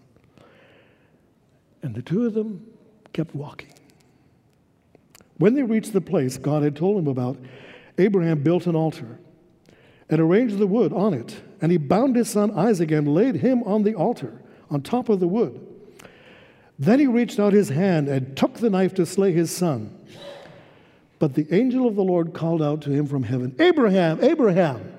And 1.83 1.95
the 1.95 2.01
two 2.01 2.25
of 2.25 2.33
them 2.33 2.65
kept 3.13 3.35
walking. 3.35 3.73
When 5.37 5.55
they 5.55 5.63
reached 5.63 5.93
the 5.93 6.01
place 6.01 6.37
God 6.37 6.61
had 6.63 6.75
told 6.75 6.99
him 6.99 7.07
about, 7.07 7.37
Abraham 7.97 8.43
built 8.43 8.67
an 8.67 8.75
altar 8.75 9.19
and 10.09 10.19
arranged 10.19 10.57
the 10.59 10.67
wood 10.67 10.93
on 10.93 11.13
it. 11.13 11.41
And 11.61 11.71
he 11.71 11.77
bound 11.77 12.15
his 12.15 12.29
son 12.29 12.51
Isaac 12.51 12.91
and 12.91 13.07
laid 13.07 13.35
him 13.35 13.63
on 13.63 13.83
the 13.83 13.95
altar, 13.95 14.41
on 14.69 14.81
top 14.81 15.09
of 15.09 15.19
the 15.19 15.27
wood. 15.27 15.67
Then 16.77 16.99
he 16.99 17.07
reached 17.07 17.39
out 17.39 17.53
his 17.53 17.69
hand 17.69 18.07
and 18.07 18.35
took 18.35 18.55
the 18.55 18.69
knife 18.69 18.93
to 18.95 19.05
slay 19.05 19.31
his 19.31 19.55
son. 19.55 19.97
But 21.19 21.35
the 21.35 21.47
angel 21.53 21.87
of 21.87 21.95
the 21.95 22.03
Lord 22.03 22.33
called 22.33 22.61
out 22.61 22.81
to 22.83 22.89
him 22.89 23.05
from 23.05 23.23
heaven, 23.23 23.55
Abraham, 23.59 24.23
Abraham. 24.23 24.91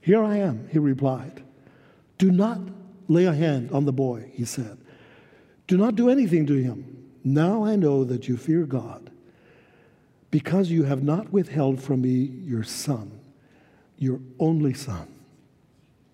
Here 0.00 0.24
I 0.24 0.36
am, 0.38 0.68
he 0.72 0.78
replied. 0.78 1.42
Do 2.18 2.30
not 2.30 2.60
lay 3.08 3.26
a 3.26 3.32
hand 3.32 3.70
on 3.72 3.84
the 3.84 3.92
boy, 3.92 4.30
he 4.32 4.44
said. 4.44 4.78
Do 5.66 5.76
not 5.76 5.94
do 5.94 6.10
anything 6.10 6.46
to 6.46 6.54
him. 6.54 7.04
Now 7.24 7.64
I 7.64 7.76
know 7.76 8.04
that 8.04 8.28
you 8.28 8.36
fear 8.36 8.64
God, 8.64 9.10
because 10.30 10.70
you 10.70 10.84
have 10.84 11.02
not 11.02 11.32
withheld 11.32 11.80
from 11.80 12.02
me 12.02 12.32
your 12.44 12.64
son, 12.64 13.20
your 13.98 14.20
only 14.38 14.74
son. 14.74 15.08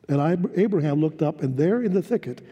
And 0.09 0.51
Abraham 0.57 1.01
looked 1.01 1.23
up, 1.23 1.43
and 1.43 1.57
there 1.57 1.83
in 1.83 1.95
the 1.95 2.03
thicket, 2.03 2.43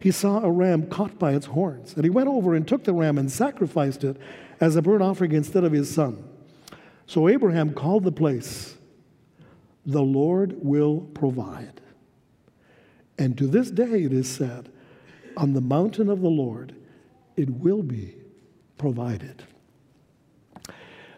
he 0.00 0.10
saw 0.10 0.42
a 0.42 0.50
ram 0.50 0.86
caught 0.86 1.18
by 1.18 1.32
its 1.32 1.46
horns. 1.46 1.94
And 1.94 2.04
he 2.04 2.10
went 2.10 2.28
over 2.28 2.54
and 2.54 2.66
took 2.66 2.84
the 2.84 2.92
ram 2.92 3.18
and 3.18 3.30
sacrificed 3.30 4.04
it 4.04 4.16
as 4.60 4.76
a 4.76 4.82
burnt 4.82 5.02
offering 5.02 5.32
instead 5.32 5.64
of 5.64 5.72
his 5.72 5.92
son. 5.92 6.24
So 7.06 7.28
Abraham 7.28 7.72
called 7.72 8.04
the 8.04 8.12
place, 8.12 8.76
The 9.84 10.02
Lord 10.02 10.56
will 10.62 11.00
provide. 11.00 11.80
And 13.18 13.36
to 13.38 13.46
this 13.46 13.70
day 13.70 14.04
it 14.04 14.12
is 14.12 14.28
said, 14.28 14.70
on 15.38 15.52
the 15.52 15.60
mountain 15.60 16.10
of 16.10 16.20
the 16.20 16.28
Lord, 16.28 16.74
it 17.36 17.48
will 17.48 17.84
be 17.84 18.16
provided. 18.76 19.44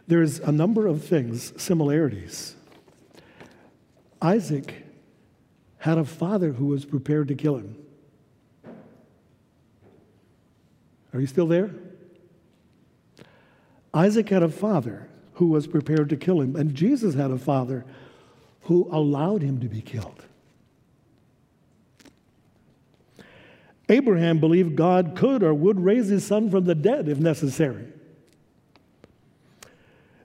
There's 0.07 0.39
a 0.41 0.53
number 0.53 0.87
of 0.87 1.03
things, 1.03 1.55
similarities. 1.61 2.55
Isaac 4.21 4.85
had 5.79 5.97
a 5.97 6.05
father 6.05 6.53
who 6.53 6.67
was 6.67 6.85
prepared 6.85 7.29
to 7.29 7.35
kill 7.35 7.57
him. 7.57 7.77
Are 11.15 11.21
you 11.21 11.27
still 11.27 11.47
there? 11.47 11.71
Isaac 13.95 14.29
had 14.29 14.43
a 14.43 14.49
father 14.49 15.09
who 15.35 15.47
was 15.47 15.67
prepared 15.67 16.11
to 16.11 16.17
kill 16.17 16.43
him, 16.43 16.55
and 16.55 16.75
Jesus 16.75 17.15
had 17.15 17.31
a 17.31 17.39
father 17.39 17.87
who 18.63 18.87
allowed 18.93 19.41
him 19.41 19.59
to 19.61 19.69
be 19.69 19.81
killed. 19.81 20.27
Abraham 23.90 24.38
believed 24.38 24.76
God 24.76 25.16
could 25.16 25.42
or 25.42 25.53
would 25.53 25.81
raise 25.81 26.09
his 26.09 26.24
son 26.24 26.48
from 26.48 26.64
the 26.64 26.76
dead 26.76 27.09
if 27.09 27.18
necessary. 27.18 27.87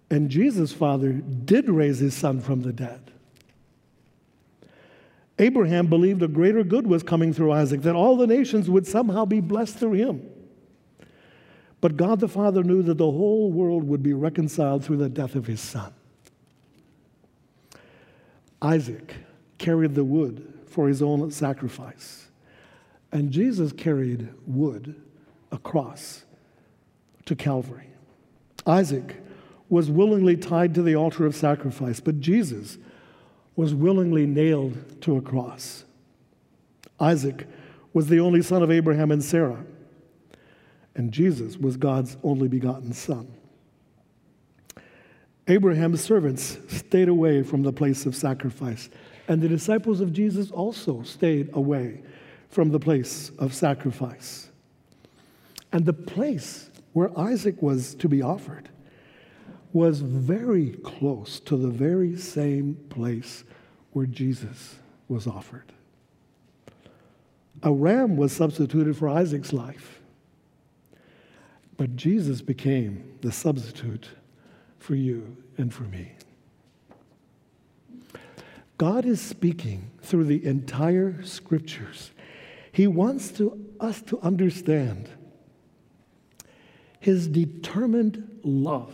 And 0.09 0.29
Jesus' 0.29 0.71
father 0.71 1.11
did 1.11 1.67
raise 1.67 1.97
his 1.97 2.13
son 2.13 2.39
from 2.41 2.61
the 2.61 2.71
dead. 2.71 3.11
Abraham 5.39 5.87
believed 5.87 6.21
a 6.21 6.27
greater 6.27 6.63
good 6.63 6.85
was 6.85 7.01
coming 7.01 7.33
through 7.33 7.51
Isaac, 7.51 7.81
that 7.81 7.95
all 7.95 8.15
the 8.15 8.27
nations 8.27 8.69
would 8.69 8.85
somehow 8.85 9.25
be 9.25 9.41
blessed 9.41 9.77
through 9.77 9.93
him. 9.93 10.29
But 11.81 11.97
God 11.97 12.19
the 12.19 12.27
Father 12.27 12.63
knew 12.63 12.83
that 12.83 12.97
the 12.97 13.11
whole 13.11 13.51
world 13.51 13.83
would 13.83 14.03
be 14.03 14.13
reconciled 14.13 14.85
through 14.85 14.97
the 14.97 15.09
death 15.09 15.35
of 15.35 15.47
his 15.47 15.59
son. 15.59 15.91
Isaac 18.61 19.15
carried 19.57 19.95
the 19.95 20.03
wood 20.03 20.53
for 20.67 20.87
his 20.87 21.01
own 21.01 21.31
sacrifice. 21.31 22.24
And 23.15 23.31
Jesus 23.31 23.71
carried 23.71 24.27
wood 24.45 25.01
across 25.49 26.25
to 27.23 27.33
Calvary. 27.33 27.87
Isaac 28.67 29.23
was 29.69 29.89
willingly 29.89 30.35
tied 30.35 30.75
to 30.75 30.81
the 30.81 30.97
altar 30.97 31.25
of 31.25 31.33
sacrifice, 31.33 32.01
but 32.01 32.19
Jesus 32.19 32.77
was 33.55 33.73
willingly 33.73 34.25
nailed 34.25 35.01
to 35.03 35.15
a 35.15 35.21
cross. 35.21 35.85
Isaac 36.99 37.47
was 37.93 38.09
the 38.09 38.19
only 38.19 38.41
son 38.41 38.61
of 38.61 38.69
Abraham 38.69 39.11
and 39.11 39.23
Sarah, 39.23 39.63
and 40.93 41.13
Jesus 41.13 41.55
was 41.55 41.77
God's 41.77 42.17
only 42.21 42.49
begotten 42.49 42.91
son. 42.91 43.33
Abraham's 45.47 46.03
servants 46.03 46.57
stayed 46.67 47.07
away 47.07 47.43
from 47.43 47.63
the 47.63 47.71
place 47.71 48.05
of 48.05 48.13
sacrifice, 48.13 48.89
and 49.29 49.41
the 49.41 49.47
disciples 49.47 50.01
of 50.01 50.11
Jesus 50.11 50.51
also 50.51 51.01
stayed 51.03 51.49
away 51.53 52.01
from 52.49 52.69
the 52.69 52.79
place 52.79 53.31
of 53.37 53.53
sacrifice. 53.53 54.49
And 55.71 55.85
the 55.85 55.93
place 55.93 56.69
where 56.93 57.17
Isaac 57.19 57.61
was 57.61 57.95
to 57.95 58.07
be 58.07 58.21
offered 58.21 58.69
was 59.73 59.99
very 59.99 60.69
close 60.83 61.39
to 61.41 61.57
the 61.57 61.67
very 61.67 62.15
same 62.15 62.75
place 62.89 63.43
where 63.91 64.05
Jesus 64.05 64.75
was 65.09 65.27
offered. 65.27 65.73
A 67.63 67.71
ram 67.71 68.15
was 68.15 68.31
substituted 68.31 68.95
for 68.95 69.09
Isaac's 69.09 69.51
life, 69.51 69.99
but 71.77 71.95
Jesus 71.95 72.41
became 72.41 73.17
the 73.21 73.31
substitute 73.31 74.07
for 74.79 74.95
you 74.95 75.35
and 75.57 75.73
for 75.73 75.83
me. 75.83 76.13
God 78.77 79.05
is 79.05 79.21
speaking 79.21 79.89
through 80.01 80.25
the 80.25 80.45
entire 80.45 81.23
scriptures. 81.23 82.11
He 82.75 82.87
wants 82.87 83.31
to, 83.37 83.57
us 83.79 84.01
to 84.01 84.19
understand 84.19 85.07
his 86.99 87.25
determined 87.25 88.41
love. 88.43 88.93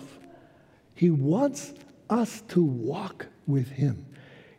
He 0.94 1.10
wants 1.10 1.74
us 2.08 2.42
to 2.50 2.64
walk 2.64 3.26
with 3.48 3.70
him. 3.70 4.06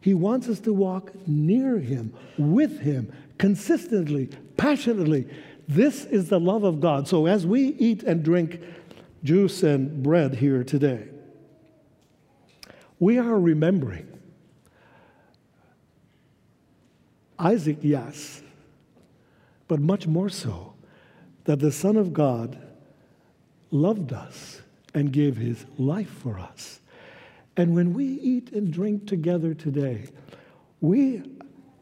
He 0.00 0.12
wants 0.12 0.48
us 0.48 0.58
to 0.62 0.72
walk 0.72 1.12
near 1.28 1.78
him, 1.78 2.12
with 2.36 2.80
him, 2.80 3.12
consistently, 3.38 4.28
passionately. 4.56 5.28
This 5.68 6.04
is 6.06 6.28
the 6.28 6.40
love 6.40 6.64
of 6.64 6.80
God. 6.80 7.06
So 7.06 7.26
as 7.26 7.46
we 7.46 7.76
eat 7.78 8.02
and 8.02 8.24
drink 8.24 8.60
juice 9.22 9.62
and 9.62 10.02
bread 10.02 10.34
here 10.34 10.64
today, 10.64 11.06
we 12.98 13.18
are 13.18 13.38
remembering 13.38 14.08
Isaac, 17.38 17.78
yes, 17.82 18.42
but 19.68 19.80
much 19.80 20.06
more 20.06 20.28
so 20.28 20.74
that 21.44 21.60
the 21.60 21.72
Son 21.72 21.96
of 21.96 22.12
God 22.12 22.58
loved 23.70 24.12
us 24.12 24.62
and 24.94 25.12
gave 25.12 25.36
his 25.36 25.64
life 25.78 26.10
for 26.10 26.38
us. 26.38 26.80
And 27.56 27.74
when 27.74 27.92
we 27.92 28.04
eat 28.04 28.52
and 28.52 28.72
drink 28.72 29.06
together 29.06 29.54
today, 29.54 30.08
we 30.80 31.22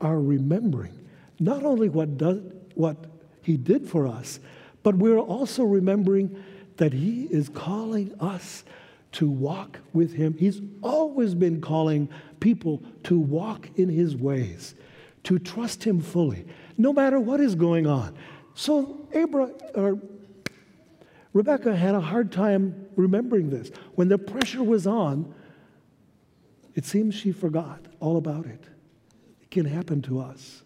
are 0.00 0.20
remembering 0.20 0.96
not 1.38 1.64
only 1.64 1.88
what, 1.88 2.18
does, 2.18 2.40
what 2.74 2.96
he 3.42 3.56
did 3.56 3.88
for 3.88 4.06
us, 4.06 4.40
but 4.82 4.96
we're 4.96 5.18
also 5.18 5.64
remembering 5.64 6.42
that 6.76 6.92
he 6.92 7.24
is 7.24 7.48
calling 7.48 8.14
us 8.20 8.64
to 9.12 9.28
walk 9.28 9.80
with 9.92 10.14
him. 10.14 10.36
He's 10.38 10.60
always 10.82 11.34
been 11.34 11.60
calling 11.60 12.08
people 12.38 12.82
to 13.04 13.18
walk 13.18 13.68
in 13.76 13.88
his 13.88 14.16
ways 14.16 14.74
to 15.24 15.38
trust 15.38 15.84
Him 15.84 16.00
fully, 16.00 16.46
no 16.78 16.92
matter 16.92 17.20
what 17.20 17.40
is 17.40 17.54
going 17.54 17.86
on. 17.86 18.14
So 18.54 19.08
Abra, 19.14 19.50
or 19.74 20.00
Rebekah 21.32 21.76
had 21.76 21.94
a 21.94 22.00
hard 22.00 22.32
time 22.32 22.86
remembering 22.96 23.50
this. 23.50 23.70
When 23.94 24.08
the 24.08 24.18
pressure 24.18 24.62
was 24.62 24.86
on, 24.86 25.34
it 26.74 26.84
seems 26.84 27.14
she 27.14 27.32
forgot 27.32 27.80
all 28.00 28.16
about 28.16 28.46
it. 28.46 28.64
It 29.40 29.50
can 29.50 29.66
happen 29.66 30.02
to 30.02 30.20
us. 30.20 30.62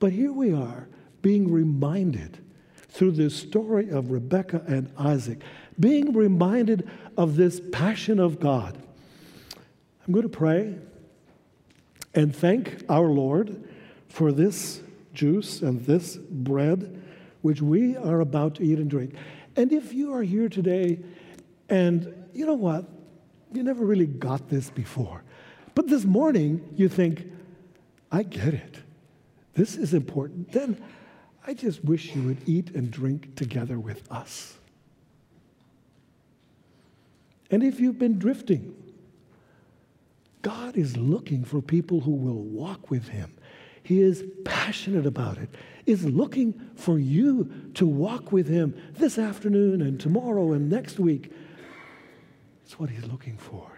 But 0.00 0.12
here 0.12 0.32
we 0.32 0.52
are 0.52 0.88
being 1.22 1.50
reminded 1.50 2.38
through 2.88 3.12
this 3.12 3.34
story 3.34 3.90
of 3.90 4.10
Rebekah 4.10 4.64
and 4.66 4.90
Isaac, 4.98 5.40
being 5.78 6.12
reminded 6.12 6.88
of 7.16 7.36
this 7.36 7.60
passion 7.72 8.18
of 8.20 8.38
God. 8.38 8.76
I'm 10.06 10.12
going 10.12 10.22
to 10.22 10.28
pray 10.28 10.76
and 12.14 12.34
thank 12.34 12.84
our 12.88 13.08
Lord 13.08 13.68
for 14.08 14.32
this 14.32 14.80
juice 15.12 15.62
and 15.62 15.84
this 15.84 16.16
bread 16.16 17.02
which 17.42 17.60
we 17.60 17.96
are 17.96 18.20
about 18.20 18.54
to 18.56 18.64
eat 18.64 18.78
and 18.78 18.88
drink. 18.88 19.14
And 19.56 19.72
if 19.72 19.92
you 19.92 20.14
are 20.14 20.22
here 20.22 20.48
today 20.48 20.98
and 21.68 22.14
you 22.32 22.46
know 22.46 22.54
what, 22.54 22.86
you 23.52 23.62
never 23.62 23.84
really 23.84 24.06
got 24.06 24.48
this 24.48 24.70
before, 24.70 25.22
but 25.74 25.88
this 25.88 26.04
morning 26.04 26.72
you 26.76 26.88
think, 26.88 27.30
I 28.10 28.22
get 28.22 28.54
it. 28.54 28.78
This 29.54 29.76
is 29.76 29.94
important. 29.94 30.52
Then 30.52 30.82
I 31.46 31.54
just 31.54 31.84
wish 31.84 32.14
you 32.14 32.22
would 32.22 32.48
eat 32.48 32.74
and 32.74 32.90
drink 32.90 33.36
together 33.36 33.78
with 33.78 34.10
us. 34.10 34.56
And 37.50 37.62
if 37.62 37.78
you've 37.78 37.98
been 37.98 38.18
drifting, 38.18 38.74
God 40.44 40.76
is 40.76 40.94
looking 40.98 41.42
for 41.42 41.62
people 41.62 42.00
who 42.00 42.10
will 42.10 42.42
walk 42.42 42.90
with 42.90 43.08
Him. 43.08 43.34
He 43.82 44.02
is 44.02 44.22
passionate 44.44 45.06
about 45.06 45.38
it, 45.38 45.48
is 45.86 46.04
looking 46.04 46.70
for 46.74 46.98
you 46.98 47.70
to 47.74 47.86
walk 47.86 48.30
with 48.30 48.46
Him 48.46 48.78
this 48.92 49.18
afternoon 49.18 49.80
and 49.80 49.98
tomorrow 49.98 50.52
and 50.52 50.68
next 50.68 50.98
week. 50.98 51.32
It's 52.62 52.78
what 52.78 52.90
He's 52.90 53.06
looking 53.06 53.38
for. 53.38 53.73